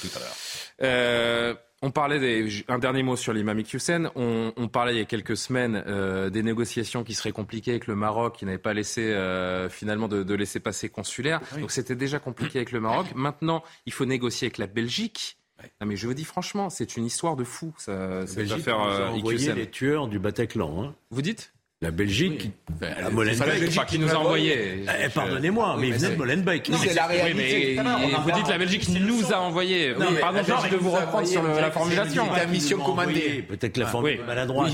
[0.00, 1.58] tout à l'heure.
[1.80, 4.10] On parlait des, un dernier mot sur l'imam Hussein.
[4.16, 7.86] On, on, parlait il y a quelques semaines euh, des négociations qui seraient compliquées avec
[7.86, 11.40] le Maroc, qui n'avait pas laissé euh, finalement de, de, laisser passer consulaire.
[11.60, 13.06] Donc c'était déjà compliqué avec le Maroc.
[13.14, 15.38] Maintenant, il faut négocier avec la Belgique.
[15.80, 17.74] Non mais je vous dis franchement, c'est une histoire de fou.
[17.78, 20.84] Ça, cette affaire euh, envoyé les tueurs du Bataclan.
[20.84, 20.94] Hein.
[21.10, 21.52] Vous dites?
[21.80, 22.50] La Belgique,
[22.80, 22.88] oui.
[23.00, 24.84] la Molenbeek, qui nous a envoyé.
[25.04, 26.70] Eh, Pardonnez-moi, mais il venait de Molenbeek.
[26.82, 27.76] C'est la réalité.
[27.78, 29.94] Oui, mais vous dites la Belgique nous a envoyé.
[29.94, 32.26] Non, oui, pardon, je de vous reprendre sur la formulation.
[32.32, 33.44] La mission commandée.
[33.48, 34.72] Peut-être que la formule est maladroite.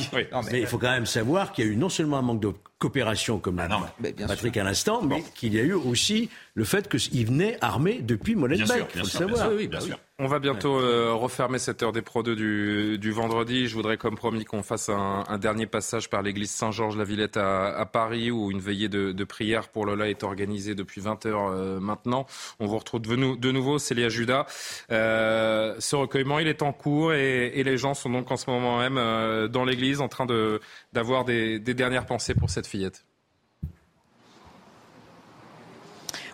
[0.50, 2.52] Mais il faut quand même savoir qu'il y a eu non seulement un manque de
[2.84, 3.68] coopération, comme l'a
[4.00, 8.00] dit Patrick à l'instant, mais qu'il y a eu aussi le fait qu'il venait armé
[8.02, 8.68] depuis Molenbeek.
[8.94, 9.50] Il faut le savoir.
[9.52, 9.98] Oui, bien sûr.
[10.20, 13.66] On va bientôt euh, refermer cette heure des Pro 2 du, du vendredi.
[13.66, 17.84] Je voudrais, comme promis, qu'on fasse un, un, dernier passage par l'église Saint-Georges-la-Villette à, à,
[17.84, 21.80] Paris, où une veillée de, de, prière pour Lola est organisée depuis 20 heures euh,
[21.80, 22.26] maintenant.
[22.60, 24.46] On vous retrouve de, de nouveau, Célia Judas.
[24.92, 28.48] Euh, ce recueillement, il est en cours et, et, les gens sont donc en ce
[28.48, 30.26] moment même euh, dans l'église en train
[30.92, 33.04] d'avoir des, des dernières pensées pour cette fillette.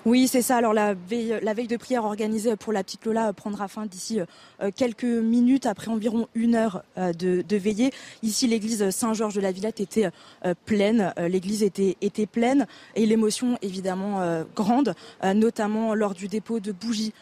[0.07, 0.57] Oui, c'est ça.
[0.57, 4.19] Alors la veille, la veille de prière organisée pour la petite Lola prendra fin d'ici
[4.63, 7.93] euh, quelques minutes, après environ une heure euh, de, veillée.
[8.23, 10.09] Ici, l'église Saint-Georges de la Villette était
[10.47, 11.13] euh, pleine.
[11.19, 17.13] l'église était, était pleine et l'émotion évidemment grande, notamment lors du dépôt de bougies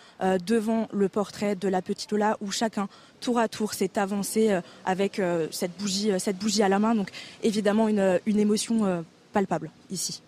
[0.47, 2.89] devant le portrait de la petite Lola, où chacun
[3.21, 5.21] tour à tour s'est avancé avec
[5.51, 6.95] cette bougie, cette bougie à la main.
[6.95, 7.11] Donc
[7.43, 10.23] évidemment une, une émotion palpable ici.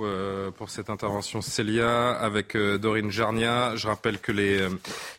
[0.00, 3.74] Euh, pour cette intervention Célia avec euh, Dorine Jarnia.
[3.76, 4.68] Je rappelle que les, euh,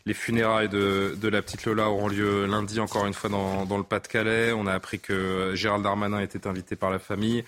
[0.06, 4.52] les funérailles de, la petite Lola auront lieu lundi encore une fois dans, le Pas-de-Calais.
[4.52, 7.44] On a appris que Gérald Darmanin était invité par la famille.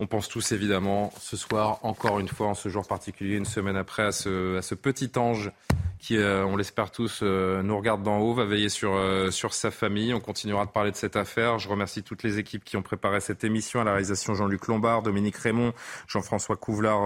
[0.00, 3.76] On pense tous évidemment ce soir, encore une fois, en ce jour particulier, une semaine
[3.76, 5.50] après, à ce petit ange
[5.98, 9.52] qui, euh, on l'espère tous, euh, nous regarde d'en haut, va veiller sur, euh, sur
[9.52, 10.14] sa famille.
[10.14, 11.58] On continuera de parler de cette affaire.
[11.58, 15.02] Je remercie toutes les équipes qui ont préparé cette émission, à la réalisation Jean-Luc Lombard,
[15.02, 15.72] Dominique Raymond,
[16.06, 17.02] Jean-François Couvelard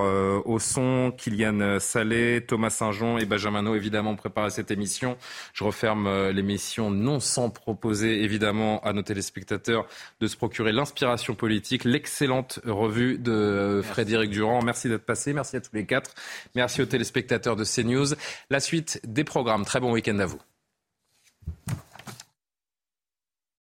[0.46, 5.16] au son, Kylian Salé, Thomas Saint-Jean et Benjamin No, évidemment, ont préparé cette émission.
[5.54, 9.86] Je referme l'émission non sans proposer, évidemment, à nos téléspectateurs
[10.20, 14.62] de se procurer l'inspiration politique, l'excellente revue de Frédéric Durand.
[14.62, 15.32] Merci d'être passé.
[15.32, 16.14] Merci à tous les quatre.
[16.54, 18.14] Merci aux téléspectateurs de CNews.
[18.50, 18.60] La
[19.04, 19.64] des programmes.
[19.64, 20.40] Très bon week-end à vous.